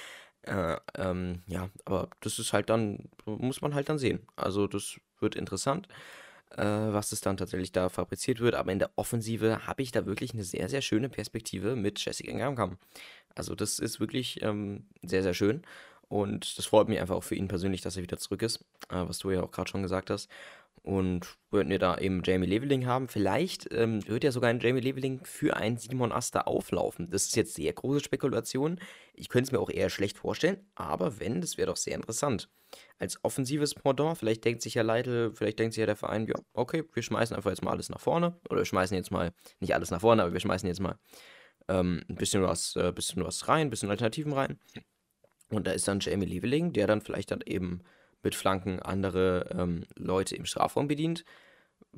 [0.43, 4.21] Äh, ähm, ja, aber das ist halt dann, muss man halt dann sehen.
[4.37, 5.89] Also das wird interessant,
[6.63, 8.55] was es dann tatsächlich da fabriziert wird.
[8.55, 12.33] Aber in der Offensive habe ich da wirklich eine sehr, sehr schöne Perspektive mit Jessica
[12.33, 12.79] Ngamkam.
[13.35, 15.63] Also das ist wirklich ähm, sehr, sehr schön.
[16.09, 19.07] Und das freut mich einfach auch für ihn persönlich, dass er wieder zurück ist, äh,
[19.07, 20.29] was du ja auch gerade schon gesagt hast.
[20.83, 24.83] Und würden wir da eben Jamie Leveling haben, vielleicht ähm, wird ja sogar ein Jamie
[24.83, 27.11] Leveling für einen Simon Aster auflaufen.
[27.11, 28.79] Das ist jetzt sehr große Spekulation.
[29.15, 32.51] Ich könnte es mir auch eher schlecht vorstellen, aber wenn, das wäre doch sehr interessant.
[32.99, 36.35] Als offensives Pendant, vielleicht denkt sich ja Leitl, vielleicht denkt sich ja der Verein, ja,
[36.53, 38.39] okay, wir schmeißen einfach jetzt mal alles nach vorne.
[38.49, 40.99] Oder wir schmeißen jetzt mal, nicht alles nach vorne, aber wir schmeißen jetzt mal
[41.69, 44.59] ähm, ein bisschen was, äh, bisschen was rein, ein bisschen Alternativen rein.
[45.51, 47.83] Und da ist dann Jamie Leveling, der dann vielleicht dann eben
[48.23, 51.25] mit Flanken andere ähm, Leute im Strafraum bedient.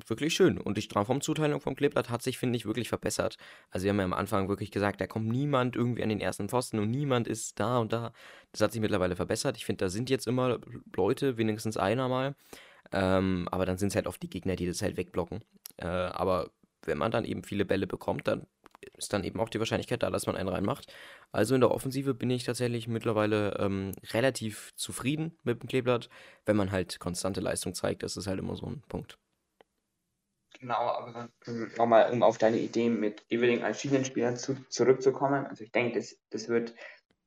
[0.05, 0.59] Wirklich schön.
[0.59, 3.37] Und die Strafraumzuteilung vom Kleeblatt hat sich, finde ich, wirklich verbessert.
[3.71, 6.49] Also wir haben ja am Anfang wirklich gesagt, da kommt niemand irgendwie an den ersten
[6.49, 8.13] Pfosten und niemand ist da und da.
[8.51, 9.57] Das hat sich mittlerweile verbessert.
[9.57, 10.59] Ich finde, da sind jetzt immer
[10.95, 12.35] Leute, wenigstens einer mal.
[12.91, 15.43] Ähm, aber dann sind es halt oft die Gegner, die das halt wegblocken.
[15.77, 16.51] Äh, aber
[16.83, 18.47] wenn man dann eben viele Bälle bekommt, dann
[18.93, 20.91] ist dann eben auch die Wahrscheinlichkeit da, dass man einen reinmacht.
[21.31, 26.09] Also in der Offensive bin ich tatsächlich mittlerweile ähm, relativ zufrieden mit dem Kleeblatt.
[26.45, 29.17] Wenn man halt konstante Leistung zeigt, das ist halt immer so ein Punkt.
[30.59, 31.29] Genau, aber
[31.77, 35.45] nochmal, um auf deine Idee mit Eveling als Schienenspieler zu, zurückzukommen.
[35.45, 36.73] Also ich denke, das, das wird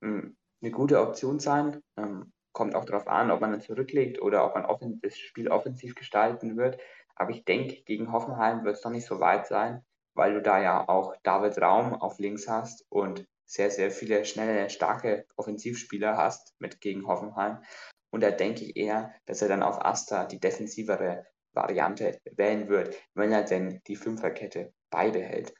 [0.02, 1.82] ähm, eine gute Option sein.
[1.96, 5.48] Ähm, kommt auch darauf an, ob man dann zurücklegt oder ob man offen, das Spiel
[5.48, 6.78] offensiv gestalten wird.
[7.14, 10.60] Aber ich denke, gegen Hoffenheim wird es noch nicht so weit sein weil du da
[10.60, 16.54] ja auch David Raum auf links hast und sehr, sehr viele schnelle, starke Offensivspieler hast
[16.58, 17.62] mit gegen Hoffenheim.
[18.10, 21.26] Und da denke ich eher, dass er dann auf Asta die defensivere
[21.60, 25.54] Variante wählen wird, wenn er denn die Fünferkette beibehält.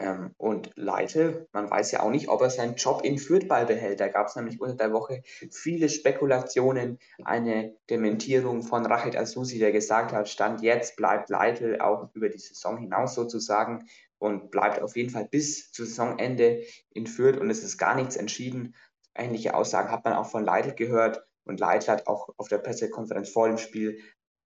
[0.00, 3.98] Ähm, und Leite, man weiß ja auch nicht, ob er seinen Job in Fürth beibehält.
[3.98, 9.72] Da gab es nämlich unter der Woche viele Spekulationen, eine Dementierung von Rachid Asusi, der
[9.72, 13.88] gesagt hat, Stand jetzt bleibt Leite auch über die Saison hinaus sozusagen
[14.18, 18.16] und bleibt auf jeden Fall bis zu Saisonende in Fürth und es ist gar nichts
[18.16, 18.74] entschieden.
[19.16, 23.30] Ähnliche Aussagen hat man auch von Leitl gehört und Leitl hat auch auf der Pressekonferenz
[23.30, 24.00] vor dem Spiel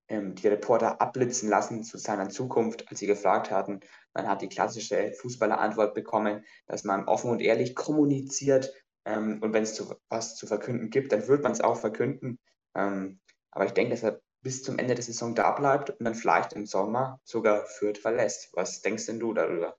[0.07, 3.79] ähm, die Reporter abblitzen lassen zu seiner Zukunft, als sie gefragt hatten.
[4.13, 8.73] Man hat die klassische Fußballerantwort bekommen, dass man offen und ehrlich kommuniziert
[9.05, 12.39] ähm, und wenn es zu, was zu verkünden gibt, dann wird man es auch verkünden.
[12.75, 13.19] Ähm,
[13.51, 16.53] aber ich denke, dass er bis zum Ende der Saison da bleibt und dann vielleicht
[16.53, 18.49] im Sommer sogar Fürth verlässt.
[18.53, 19.77] Was denkst denn du darüber?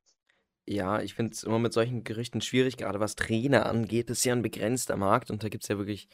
[0.67, 4.09] Ja, ich finde es immer mit solchen Gerüchten schwierig, gerade was Trainer angeht.
[4.09, 6.09] Das ist ja ein begrenzter Markt und da gibt es ja wirklich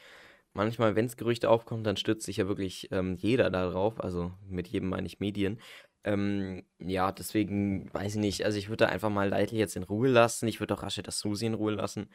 [0.61, 4.03] manchmal, wenn es Gerüchte aufkommen, dann stürzt sich ja wirklich ähm, jeder darauf.
[4.03, 5.59] Also mit jedem meine ich Medien.
[6.05, 8.45] Ähm, ja, deswegen weiß ich nicht.
[8.45, 10.49] Also ich würde einfach mal Leitl jetzt in Ruhe lassen.
[10.49, 12.11] Ich würde auch Rashid Susi in Ruhe lassen.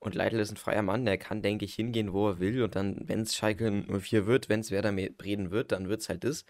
[0.00, 2.62] Und Leitl ist ein freier Mann, der kann, denke ich, hingehen, wo er will.
[2.62, 6.08] Und dann, wenn es Schalke 04 wird, wenn es Werder Bremen wird, dann wird es
[6.08, 6.44] halt das.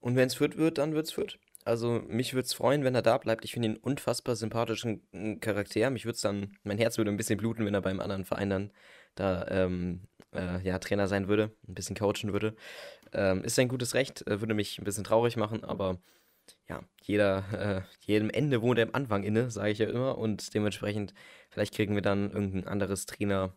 [0.00, 1.38] Und wenn es Fürth wird, dann wird es Fürth.
[1.64, 3.44] Also mich würde es freuen, wenn er da bleibt.
[3.44, 5.90] Ich finde ihn unfassbar sympathischen hm, Charakter.
[5.90, 8.72] Mich würde dann, mein Herz würde ein bisschen bluten, wenn er beim anderen Verein dann
[9.14, 10.02] da ähm,
[10.34, 12.54] äh, ja, Trainer sein würde, ein bisschen coachen würde.
[13.12, 15.98] Ähm, ist sein gutes Recht, äh, würde mich ein bisschen traurig machen, aber
[16.68, 20.18] ja, jeder, äh, jedem Ende wohnt er im Anfang inne, sage ich ja immer.
[20.18, 21.14] Und dementsprechend,
[21.48, 23.54] vielleicht kriegen wir dann irgendein anderes Trainer,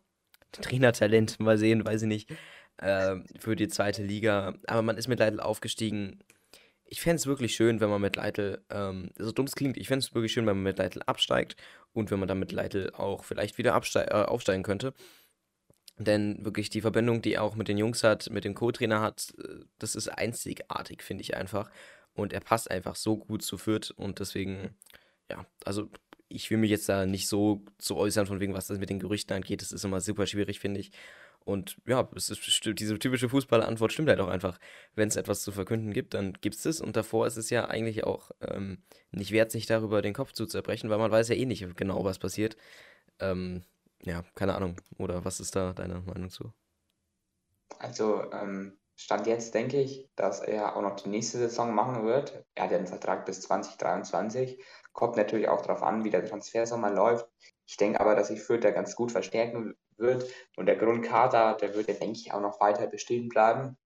[0.52, 2.32] Trainertalent, mal sehen, weiß ich nicht,
[2.78, 4.56] äh, für die zweite Liga.
[4.68, 6.20] Aber man ist mit Leitl aufgestiegen.
[6.86, 9.88] Ich fände es wirklich schön, wenn man mit Leitl, ähm, so dumm es klingt, ich
[9.88, 11.56] fände es wirklich schön, wenn man mit Leitl absteigt
[11.92, 14.94] und wenn man dann mit Leitl auch vielleicht wieder äh, aufsteigen könnte.
[15.98, 19.34] Denn wirklich die Verbindung, die er auch mit den Jungs hat, mit dem Co-Trainer hat,
[19.38, 21.70] äh, das ist einzigartig, finde ich einfach.
[22.14, 24.76] Und er passt einfach so gut zu Fürth und deswegen,
[25.30, 25.90] ja, also
[26.30, 29.00] ich will mich jetzt da nicht so zu äußern, von wegen, was das mit den
[29.00, 29.62] Gerüchten angeht.
[29.62, 30.92] Das ist immer super schwierig, finde ich.
[31.46, 34.60] Und ja, ist, diese typische Fußballerantwort stimmt halt auch einfach.
[34.96, 36.82] Wenn es etwas zu verkünden gibt, dann gibt es es.
[36.82, 38.80] Und davor ist es ja eigentlich auch ähm,
[39.12, 42.04] nicht wert, sich darüber den Kopf zu zerbrechen, weil man weiß ja eh nicht genau,
[42.06, 42.56] was passiert.
[43.20, 43.64] Ähm,
[44.04, 44.76] ja, keine Ahnung.
[44.98, 46.54] Oder was ist da deine Meinung zu?
[47.80, 52.46] Also, ähm, Stand jetzt denke ich, dass er auch noch die nächste Saison machen wird.
[52.56, 54.64] Er hat ja einen Vertrag bis 2023.
[54.92, 57.28] Kommt natürlich auch darauf an, wie der Transfersommer läuft.
[57.66, 60.32] Ich denke aber, dass sich Fürth da ganz gut verstärken wird.
[60.58, 63.78] Und der Grundkader, der wird ja, denke ich, auch noch weiter bestehen bleiben.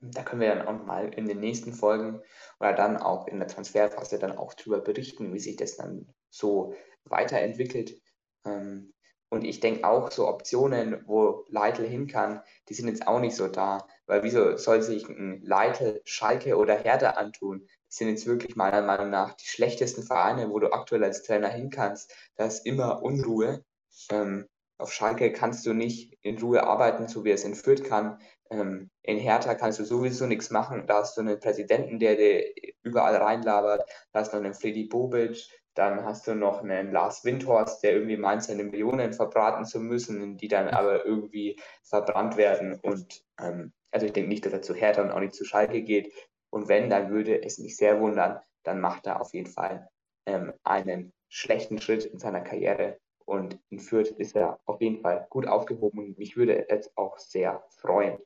[0.00, 2.20] Da können wir dann auch mal in den nächsten Folgen
[2.60, 6.74] oder dann auch in der Transferphase dann auch darüber berichten, wie sich das dann so
[7.04, 7.98] weiterentwickelt.
[8.44, 8.92] Ähm,
[9.36, 13.36] und ich denke auch, so Optionen, wo Leitl hin kann, die sind jetzt auch nicht
[13.36, 13.86] so da.
[14.06, 17.68] Weil wieso soll sich ein Leitl, Schalke oder Hertha antun?
[17.86, 21.48] Das sind jetzt wirklich meiner Meinung nach die schlechtesten Vereine, wo du aktuell als Trainer
[21.48, 22.14] hin kannst.
[22.36, 23.62] Da ist immer Unruhe.
[24.10, 24.46] Ähm,
[24.78, 28.18] auf Schalke kannst du nicht in Ruhe arbeiten, so wie es in Fürth kann.
[28.50, 30.86] Ähm, in Hertha kannst du sowieso nichts machen.
[30.86, 33.86] Da hast du einen Präsidenten, der dir überall reinlabert.
[34.12, 35.46] Da hast du einen Freddy Bobic,
[35.76, 40.38] dann hast du noch einen Lars Windhorst, der irgendwie meint, seine Millionen verbraten zu müssen,
[40.38, 42.80] die dann aber irgendwie verbrannt werden.
[42.80, 45.82] Und ähm, also ich denke nicht, dass er zu Hertha und auch nicht zu Schalke
[45.82, 46.12] geht.
[46.50, 49.88] Und wenn, dann würde es mich sehr wundern, dann macht er auf jeden Fall
[50.24, 52.98] ähm, einen schlechten Schritt in seiner Karriere.
[53.26, 57.18] Und in Fürth ist er auf jeden Fall gut aufgehoben und mich würde es auch
[57.18, 58.18] sehr freuen.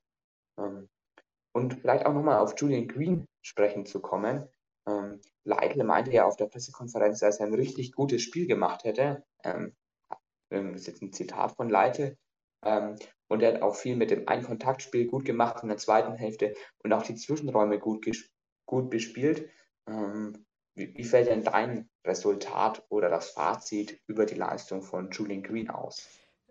[0.57, 0.89] Ähm,
[1.53, 4.49] und vielleicht auch nochmal auf Julian Green sprechen zu kommen.
[4.87, 9.25] Ähm, Leitl meinte ja auf der Pressekonferenz, dass er ein richtig gutes Spiel gemacht hätte.
[9.45, 9.75] Ähm,
[10.51, 12.17] ähm, das ist jetzt ein Zitat von Leitl.
[12.65, 12.97] Ähm,
[13.29, 16.93] und er hat auch viel mit dem Einkontaktspiel gut gemacht in der zweiten Hälfte und
[16.93, 18.07] auch die Zwischenräume gut,
[18.67, 19.49] gut bespielt.
[19.89, 25.43] Ähm, wie, wie, fällt denn dein Resultat oder das Fazit über die Leistung von Julian
[25.43, 26.09] Green aus?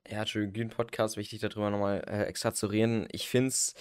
[0.07, 3.07] Ja, Julian Green Podcast, wichtig darüber nochmal äh, extra zu reden.
[3.11, 3.75] Ich finde es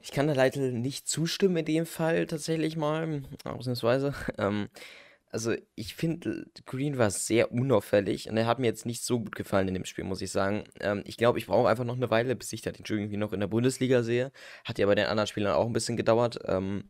[0.00, 4.14] ich kann der Leitl nicht zustimmen in dem Fall tatsächlich mal, ausnahmsweise.
[4.38, 4.68] Ähm,
[5.30, 9.34] also ich finde, Green war sehr unauffällig und er hat mir jetzt nicht so gut
[9.36, 10.64] gefallen in dem Spiel, muss ich sagen.
[10.80, 13.32] Ähm, ich glaube, ich brauche einfach noch eine Weile, bis ich da den irgendwie noch
[13.32, 14.32] in der Bundesliga sehe.
[14.64, 16.38] Hat ja bei den anderen Spielern auch ein bisschen gedauert.
[16.46, 16.88] Ähm,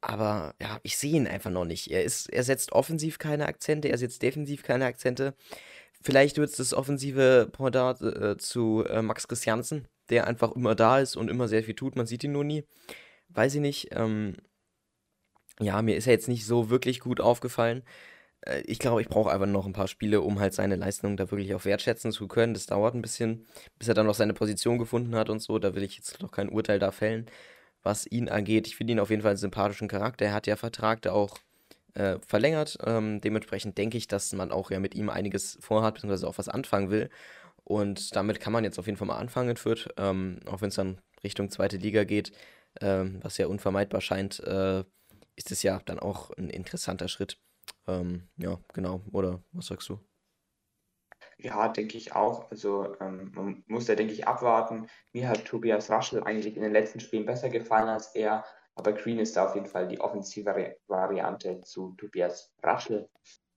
[0.00, 1.90] aber ja, ich sehe ihn einfach noch nicht.
[1.90, 5.34] Er, ist, er setzt offensiv keine Akzente, er setzt defensiv keine Akzente.
[6.02, 10.98] Vielleicht wird es das offensive Pendant äh, zu äh, Max Christiansen, der einfach immer da
[10.98, 11.96] ist und immer sehr viel tut.
[11.96, 12.64] Man sieht ihn nur nie.
[13.28, 13.88] Weiß ich nicht.
[13.92, 14.36] Ähm,
[15.60, 17.82] ja, mir ist er jetzt nicht so wirklich gut aufgefallen.
[18.42, 21.30] Äh, ich glaube, ich brauche einfach noch ein paar Spiele, um halt seine Leistung da
[21.30, 22.54] wirklich auch wertschätzen zu können.
[22.54, 23.46] Das dauert ein bisschen,
[23.78, 25.58] bis er dann noch seine Position gefunden hat und so.
[25.58, 27.26] Da will ich jetzt noch kein Urteil da fällen,
[27.82, 28.66] was ihn angeht.
[28.66, 30.26] Ich finde ihn auf jeden Fall einen sympathischen Charakter.
[30.26, 31.38] Er hat ja Vertrag da auch
[31.94, 32.78] äh, verlängert.
[32.84, 36.48] Ähm, dementsprechend denke ich, dass man auch ja mit ihm einiges vorhat, beziehungsweise auch was
[36.48, 37.10] anfangen will.
[37.68, 40.70] Und damit kann man jetzt auf jeden Fall mal anfangen in Fürth, ähm, auch wenn
[40.70, 42.32] es dann Richtung zweite Liga geht,
[42.80, 44.84] ähm, was ja unvermeidbar scheint, äh,
[45.36, 47.38] ist es ja dann auch ein interessanter Schritt.
[47.86, 49.02] Ähm, ja, genau.
[49.12, 50.00] Oder was sagst du?
[51.36, 52.50] Ja, denke ich auch.
[52.50, 54.88] Also ähm, man muss da, denke ich, abwarten.
[55.12, 58.46] Mir hat Tobias Raschel eigentlich in den letzten Spielen besser gefallen als er,
[58.76, 63.10] aber Green ist da auf jeden Fall die offensive Variante zu Tobias Raschel.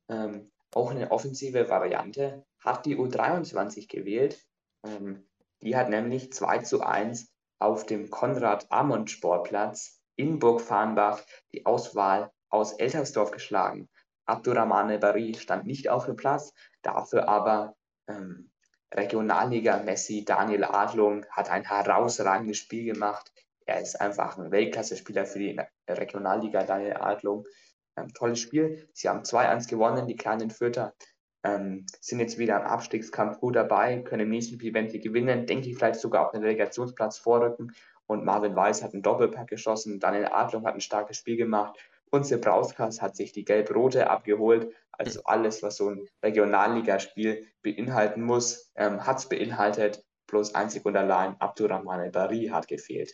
[0.09, 4.43] Ähm, auch eine offensive Variante hat die U23 gewählt.
[4.85, 5.27] Ähm,
[5.61, 11.21] die hat nämlich 2 zu 1 auf dem Konrad-Amond-Sportplatz in Burg-Farnbach
[11.53, 13.89] die Auswahl aus Eltersdorf geschlagen.
[14.25, 17.75] Abdurrahmane Bari stand nicht auf dem Platz, dafür aber
[18.07, 18.51] ähm,
[18.93, 23.31] Regionalliga-Messi Daniel Adlung hat ein herausragendes Spiel gemacht.
[23.65, 27.45] Er ist einfach ein Weltklasse-Spieler für die Regionalliga Daniel Adlung.
[27.95, 28.89] Ähm, tolles Spiel.
[28.93, 30.93] Sie haben 2-1 gewonnen, die kleinen Fürther
[31.43, 35.45] ähm, sind jetzt wieder im Abstiegskampf gut dabei, können im nächsten Spiel, wenn sie gewinnen,
[35.45, 37.73] denke ich vielleicht sogar auf den Relegationsplatz vorrücken.
[38.07, 41.79] Und Marvin Weiß hat einen Doppelpack geschossen, Daniel Adlung hat ein starkes Spiel gemacht
[42.09, 44.73] und Sebrauskas hat sich die gelb-rote abgeholt.
[44.91, 50.03] Also alles, was so ein Regionalligaspiel beinhalten muss, ähm, hat es beinhaltet.
[50.27, 53.13] Bloß einzig und allein Abdurrahman El-Bari hat gefehlt.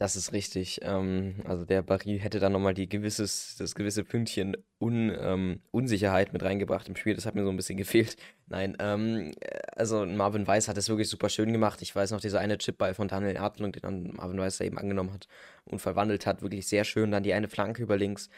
[0.00, 0.80] Das ist richtig.
[0.82, 6.88] Ähm, also der Barry hätte da nochmal das gewisse Pünktchen Un, ähm, Unsicherheit mit reingebracht
[6.88, 7.14] im Spiel.
[7.14, 8.16] Das hat mir so ein bisschen gefehlt.
[8.46, 9.32] Nein, ähm,
[9.76, 11.82] also Marvin Weiss hat es wirklich super schön gemacht.
[11.82, 14.78] Ich weiß noch, dieser eine Chipball von Daniel Hartlung, den dann Marvin Weiss da eben
[14.78, 15.28] angenommen hat
[15.66, 17.10] und verwandelt hat, wirklich sehr schön.
[17.10, 18.30] Dann die eine Flanke über links,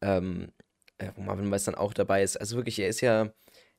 [0.00, 0.50] ähm,
[0.96, 2.38] äh, wo Marvin Weiss dann auch dabei ist.
[2.38, 3.34] Also wirklich, er ist ja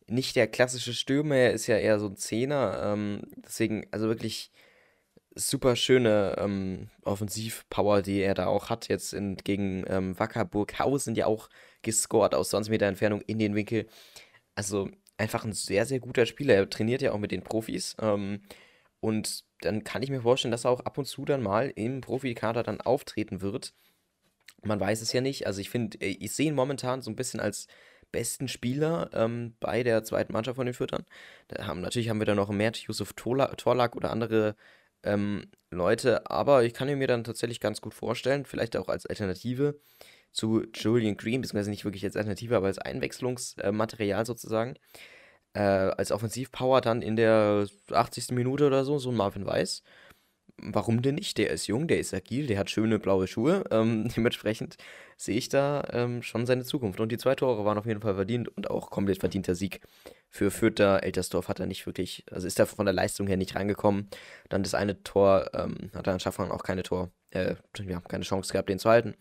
[0.08, 2.94] nicht der klassische Stürmer, er ist ja eher so ein Zehner.
[2.94, 4.52] Ähm, deswegen, also wirklich
[5.36, 8.88] super schöne ähm, Offensivpower, die er da auch hat.
[8.88, 11.50] Jetzt in, gegen ähm, Wackerburghausen ja auch
[11.82, 13.88] gescored aus 20 Meter Entfernung in den Winkel.
[14.56, 16.56] Also einfach ein sehr, sehr guter Spieler.
[16.56, 17.96] Er trainiert ja auch mit den Profis.
[18.00, 18.42] Ähm,
[19.00, 22.02] und dann kann ich mir vorstellen, dass er auch ab und zu dann mal im
[22.02, 23.74] Profikader dann auftreten wird.
[24.62, 25.48] Man weiß es ja nicht.
[25.48, 27.68] Also ich finde, äh, ich sehe ihn momentan so ein bisschen als
[28.12, 31.06] besten Spieler ähm, bei der zweiten Mannschaft von den Füttern.
[31.48, 34.56] Da haben, natürlich haben wir da noch Mert Yusuf Torlak oder andere
[35.04, 39.80] ähm, Leute, aber ich kann mir dann tatsächlich ganz gut vorstellen, vielleicht auch als Alternative
[40.32, 44.76] zu Julian Green, beziehungsweise nicht wirklich als Alternative, aber als Einwechslungsmaterial sozusagen,
[45.54, 48.36] äh, als Offensivpower dann in der 80.
[48.36, 49.84] Minute oder so, so ein Marvin Weiss.
[50.58, 51.38] Warum denn nicht?
[51.40, 53.64] Der ist jung, der ist agil, der hat schöne blaue Schuhe.
[53.72, 54.78] Ähm, dementsprechend
[55.18, 57.00] sehe ich da ähm, schon seine Zukunft.
[57.00, 59.82] Und die zwei Tore waren auf jeden Fall verdient und auch komplett verdienter Sieg
[60.30, 61.04] für Fürther.
[61.04, 64.10] Eltersdorf hat er nicht wirklich, also ist er von der Leistung her nicht reingekommen.
[64.50, 68.24] Dann das eine Tor ähm, hat er an Schaffern auch keine Tor, äh, ja, keine
[68.24, 69.16] Chance gehabt, den zu halten.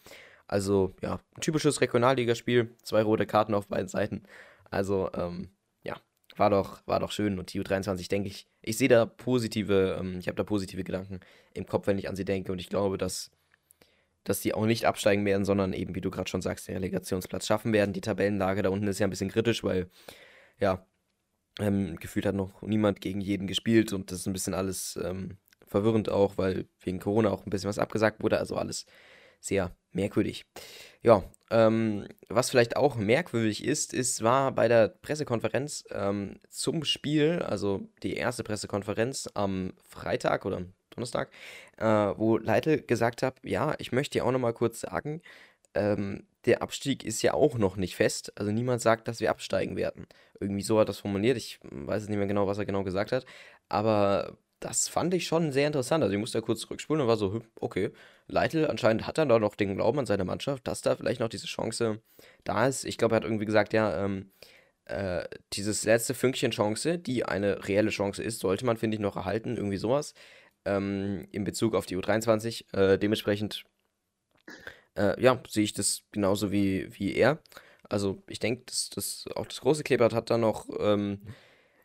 [0.47, 4.25] Also, ja, typisches Regionalligaspiel, zwei rote Karten auf beiden Seiten.
[4.71, 5.49] Also, ähm,
[6.39, 7.39] war doch, war doch schön.
[7.39, 11.21] Und die U23, denke ich, ich sehe da positive, ähm, ich habe da positive Gedanken
[11.55, 12.53] im Kopf, wenn ich an sie denke.
[12.53, 13.31] Und ich glaube, dass,
[14.25, 17.47] dass die auch nicht absteigen werden, sondern eben, wie du gerade schon sagst, den Relegationsplatz
[17.47, 17.93] schaffen werden.
[17.93, 19.91] Die Tabellenlage da unten ist ja ein bisschen kritisch, weil,
[20.59, 20.87] ja,
[21.61, 25.37] ähm, gefühlt hat noch niemand gegen jeden gespielt und das ist ein bisschen alles ähm,
[25.67, 28.39] verwirrend auch, weil wegen Corona auch ein bisschen was abgesagt wurde.
[28.39, 28.87] Also alles
[29.43, 30.47] sehr merkwürdig.
[31.03, 37.41] Ja, ähm, was vielleicht auch merkwürdig ist, ist, war bei der Pressekonferenz ähm, zum Spiel,
[37.43, 41.31] also die erste Pressekonferenz am Freitag oder Donnerstag,
[41.79, 45.21] äh, wo Leitl gesagt hat, ja, ich möchte dir auch nochmal kurz sagen,
[45.75, 48.33] ähm, der Abstieg ist ja auch noch nicht fest.
[48.37, 50.07] Also niemand sagt, dass wir absteigen werden.
[50.41, 51.37] Irgendwie so hat das formuliert.
[51.37, 53.25] Ich weiß nicht mehr genau, was er genau gesagt hat.
[53.69, 56.03] Aber das fand ich schon sehr interessant.
[56.03, 57.91] Also ich musste da kurz zurückspulen und war so, okay,
[58.29, 61.29] Leitl anscheinend hat dann da noch den Glauben an seine Mannschaft, dass da vielleicht noch
[61.29, 62.01] diese Chance
[62.45, 62.85] da ist.
[62.85, 64.31] Ich glaube, er hat irgendwie gesagt, ja, ähm,
[64.85, 69.17] äh, dieses letzte Fünkchen Chance, die eine reelle Chance ist, sollte man, finde ich, noch
[69.17, 69.57] erhalten.
[69.57, 70.15] Irgendwie sowas.
[70.65, 72.73] Ähm, in Bezug auf die U23.
[72.73, 73.65] Äh, dementsprechend
[74.97, 77.39] äh, ja, sehe ich das genauso wie, wie er.
[77.89, 81.21] Also ich denke, dass, dass auch das große Kleeblatt hat da noch ähm,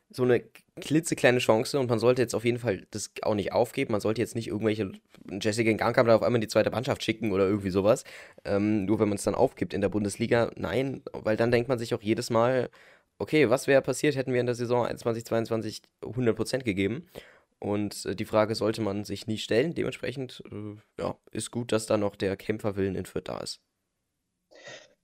[0.09, 0.43] so eine
[0.79, 3.91] klitzekleine Chance und man sollte jetzt auf jeden Fall das auch nicht aufgeben.
[3.91, 4.91] Man sollte jetzt nicht irgendwelche
[5.29, 8.03] Jessica Gangkamp da auf einmal in die zweite Mannschaft schicken oder irgendwie sowas.
[8.45, 10.51] Ähm, nur wenn man es dann aufgibt in der Bundesliga.
[10.55, 12.69] Nein, weil dann denkt man sich auch jedes Mal,
[13.19, 17.07] okay, was wäre passiert, hätten wir in der Saison 2022 100% gegeben.
[17.59, 19.73] Und äh, die Frage sollte man sich nie stellen.
[19.73, 23.61] Dementsprechend äh, ja, ist gut, dass da noch der Kämpferwillen in Fürth da ist.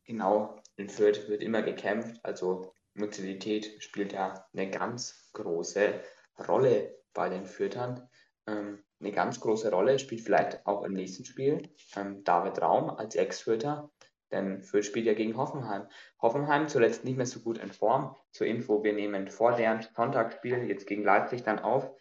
[0.05, 2.19] Genau, in Fürth wird immer gekämpft.
[2.23, 6.01] Also Motilität spielt ja eine ganz große
[6.47, 8.09] Rolle bei den Fürthern.
[8.47, 13.15] Ähm, eine ganz große Rolle spielt vielleicht auch im nächsten Spiel ähm, David Raum als
[13.15, 13.89] Ex-Fürther.
[14.31, 15.87] Denn Fürth spielt ja gegen Hoffenheim.
[16.21, 18.15] Hoffenheim zuletzt nicht mehr so gut in Form.
[18.31, 21.91] Zur Info, wir nehmen vor deren Sonntagsspiel jetzt gegen Leipzig dann auf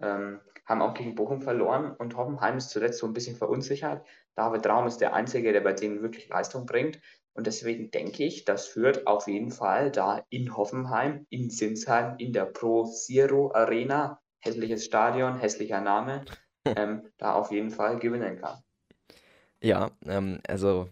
[0.00, 4.06] ähm, haben auch gegen Bochum verloren und Hoffenheim ist zuletzt so ein bisschen verunsichert.
[4.34, 7.00] David Raum ist der Einzige, der bei denen wirklich Leistung bringt.
[7.34, 12.32] Und deswegen denke ich, das führt auf jeden Fall da in Hoffenheim, in Sinsheim, in
[12.32, 16.24] der Pro Zero Arena, hässliches Stadion, hässlicher Name,
[16.64, 18.62] ähm, da auf jeden Fall gewinnen kann.
[19.60, 20.88] Ja, ähm, also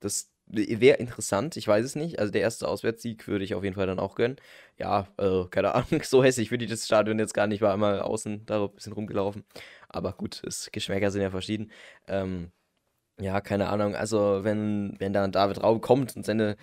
[0.00, 2.18] das Wäre interessant, ich weiß es nicht.
[2.18, 4.36] Also der erste Auswärtssieg würde ich auf jeden Fall dann auch gönnen.
[4.76, 8.00] Ja, äh, keine Ahnung, so hässlich würde ich das Stadion jetzt gar nicht, war einmal
[8.02, 9.44] außen da ein bisschen rumgelaufen.
[9.88, 11.70] Aber gut, das Geschmäcker sind ja verschieden.
[12.06, 12.52] Ähm,
[13.22, 13.94] ja, keine Ahnung.
[13.94, 16.56] Also wenn, wenn dann David Raum kommt und seine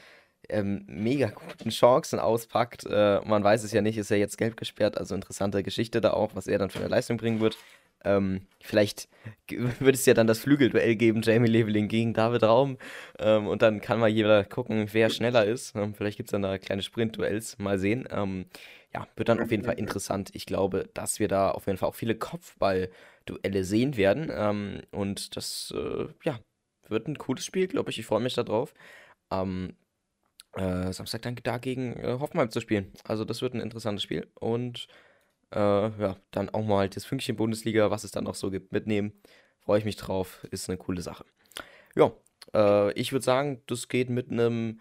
[0.49, 4.57] ähm, mega guten Chancen auspackt, äh, man weiß es ja nicht, ist er jetzt gelb
[4.57, 4.97] gesperrt.
[4.97, 7.57] Also interessante Geschichte da auch, was er dann für eine Leistung bringen wird.
[8.03, 9.09] Ähm, vielleicht
[9.49, 12.77] wird es ja dann das Flügelduell geben, Jamie Leveling gegen David Raum.
[13.19, 15.75] Ähm, und dann kann mal jeder gucken, wer schneller ist.
[15.75, 17.57] Ähm, vielleicht gibt es dann da kleine Sprintduells.
[17.59, 18.07] Mal sehen.
[18.11, 18.45] Ähm,
[18.93, 20.31] ja, wird dann auf jeden Fall interessant.
[20.33, 24.31] Ich glaube, dass wir da auf jeden Fall auch viele Kopfballduelle sehen werden.
[24.33, 26.39] Ähm, und das, äh, ja,
[26.89, 27.99] wird ein cooles Spiel, glaube ich.
[27.99, 28.73] Ich freue mich darauf.
[29.29, 29.73] Am
[30.53, 32.91] äh, Samstag dann dagegen äh, Hoffenheim zu spielen.
[33.03, 34.27] Also das wird ein interessantes Spiel.
[34.35, 34.87] Und
[35.51, 39.13] äh, ja, dann auch mal das Fünkchen Bundesliga, was es dann noch so gibt, mitnehmen.
[39.59, 40.45] freue ich mich drauf.
[40.51, 41.25] Ist eine coole Sache.
[41.95, 42.11] Ja,
[42.53, 44.79] äh, ich würde sagen, das geht mit einem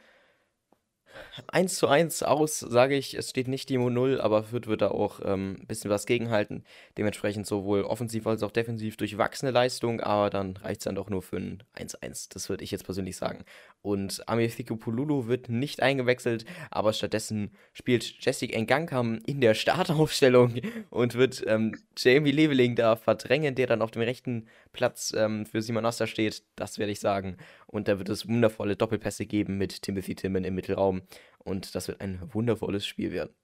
[1.49, 3.15] 1 zu 1 aus, sage ich.
[3.15, 6.65] Es steht nicht die 0, aber Fürth wird da auch ähm, ein bisschen was gegenhalten.
[6.97, 11.23] Dementsprechend sowohl offensiv als auch defensiv durchwachsene Leistung, aber dann reicht es dann doch nur
[11.23, 12.29] für ein 1-1.
[12.33, 13.45] Das würde ich jetzt persönlich sagen.
[13.81, 20.55] Und Amir Thikopululu wird nicht eingewechselt, aber stattdessen spielt Jessica Ngankam in der Startaufstellung
[20.91, 25.63] und wird ähm, Jamie Leveling da verdrängen, der dann auf dem rechten Platz ähm, für
[25.63, 26.43] Simon Oster steht.
[26.57, 27.37] Das werde ich sagen.
[27.71, 31.03] Und da wird es wundervolle Doppelpässe geben mit Timothy Timmen im Mittelraum.
[31.39, 33.35] Und das wird ein wundervolles Spiel werden.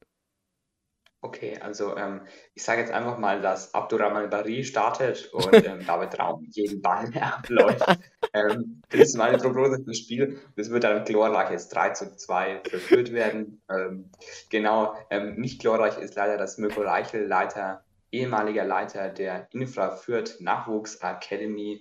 [1.24, 2.20] Okay, also ähm,
[2.52, 7.10] ich sage jetzt einfach mal, dass Abdurrahman Bari startet und ähm, David Raum jeden Ball
[7.18, 7.98] abläuft.
[8.34, 10.38] ähm, das ist meine Prognose fürs Spiel.
[10.56, 13.62] Das wird ein glorreiches 3 zu 2 verführt werden.
[13.70, 14.10] Ähm,
[14.50, 20.40] genau, ähm, nicht glorreich ist leider, dass Mirko Reichel, Leiter, ehemaliger Leiter der Infra Fürth
[20.40, 21.80] Nachwuchs Academy,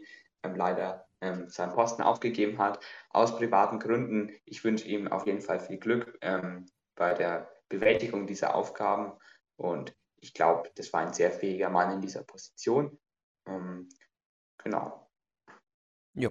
[1.24, 4.32] ähm, seinen Posten aufgegeben hat, aus privaten Gründen.
[4.45, 6.19] Ich wünsche ihm auf jeden Fall viel Glück
[6.95, 9.13] bei der Bewältigung dieser Aufgaben
[9.55, 12.97] und ich glaube, das war ein sehr fähiger Mann in dieser Position.
[13.45, 13.89] Ähm,
[14.57, 15.09] genau.
[16.15, 16.30] Ja.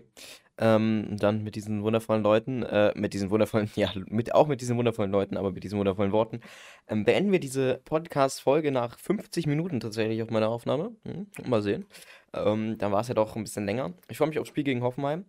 [0.59, 4.77] Ähm, dann mit diesen wundervollen Leuten, äh, mit diesen wundervollen, ja, mit, auch mit diesen
[4.77, 6.41] wundervollen Leuten, aber mit diesen wundervollen Worten,
[6.89, 10.95] ähm, beenden wir diese Podcast-Folge nach 50 Minuten tatsächlich auf meiner Aufnahme.
[11.05, 11.87] Hm, mal sehen.
[12.35, 13.93] Ähm, dann war es ja doch ein bisschen länger.
[14.09, 15.25] Ich freue mich aufs Spiel gegen Hoffenheim.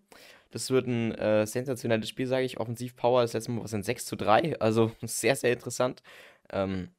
[0.52, 2.60] Das wird ein äh, sensationelles Spiel, sage ich.
[2.60, 6.04] Offensiv-Power ist jetzt mal was in 6 zu 3, also sehr, sehr interessant.
[6.52, 6.90] Ähm,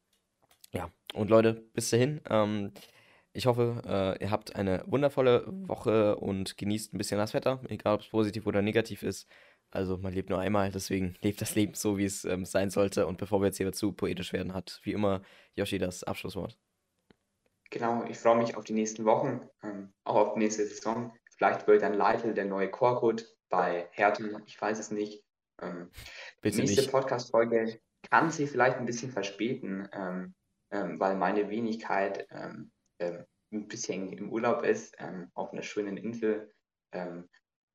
[0.73, 2.21] ja, und Leute, bis dahin.
[2.29, 2.73] Ähm,
[3.33, 7.95] ich hoffe, äh, ihr habt eine wundervolle Woche und genießt ein bisschen das Wetter, egal
[7.95, 9.29] ob es positiv oder negativ ist.
[9.71, 13.07] Also man lebt nur einmal, deswegen lebt das Leben so, wie es ähm, sein sollte.
[13.07, 15.23] Und bevor wir jetzt hier zu poetisch werden, hat wie immer
[15.57, 16.57] Yoshi das Abschlusswort.
[17.71, 21.17] Genau, ich freue mich auf die nächsten Wochen, ähm, auch auf die nächste Saison.
[21.37, 25.25] Vielleicht wird dann Leitl der neue Korkut bei Herten, ich weiß es nicht.
[25.61, 25.91] Ähm,
[26.41, 29.89] Bitte nächste Podcast-Folge kann sich vielleicht ein bisschen verspäten.
[29.93, 30.35] Ähm,
[30.75, 34.97] ähm, weil meine Wenigkeit ähm, ähm, ein bisschen im Urlaub ist,
[35.35, 36.53] auf einer schönen Insel.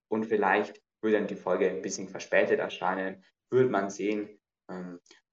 [0.10, 4.42] Und vielleicht würde dann die Folge ein bisschen verspätet erscheinen, würde man sehen.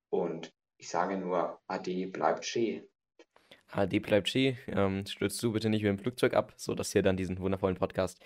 [0.08, 2.88] Und ich sage nur, AD bleibt schee.
[3.72, 4.56] AD bleibt schee.
[5.06, 8.20] stürzt du bitte nicht mit dem Flugzeug ab, sodass wir dann diesen wundervollen Podcast,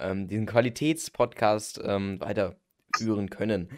[0.00, 3.68] diesen Qualitätspodcast weiterführen können.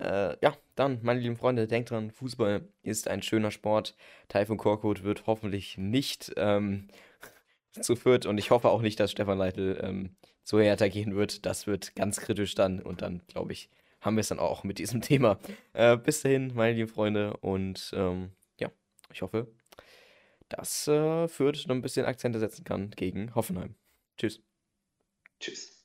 [0.00, 3.94] Äh, ja, dann, meine lieben Freunde, denkt dran, Fußball ist ein schöner Sport.
[4.28, 6.88] Taifun Korkut wird hoffentlich nicht ähm,
[7.80, 11.44] zu Fürth und ich hoffe auch nicht, dass Stefan Leitl ähm, zu Hertha gehen wird.
[11.44, 13.68] Das wird ganz kritisch dann und dann, glaube ich,
[14.00, 15.38] haben wir es dann auch mit diesem Thema.
[15.74, 18.70] Äh, bis dahin, meine lieben Freunde und ähm, ja,
[19.12, 19.48] ich hoffe,
[20.50, 23.74] dass äh, Fürth noch ein bisschen Akzente setzen kann gegen Hoffenheim.
[24.18, 24.42] Tschüss.
[25.40, 25.79] Tschüss.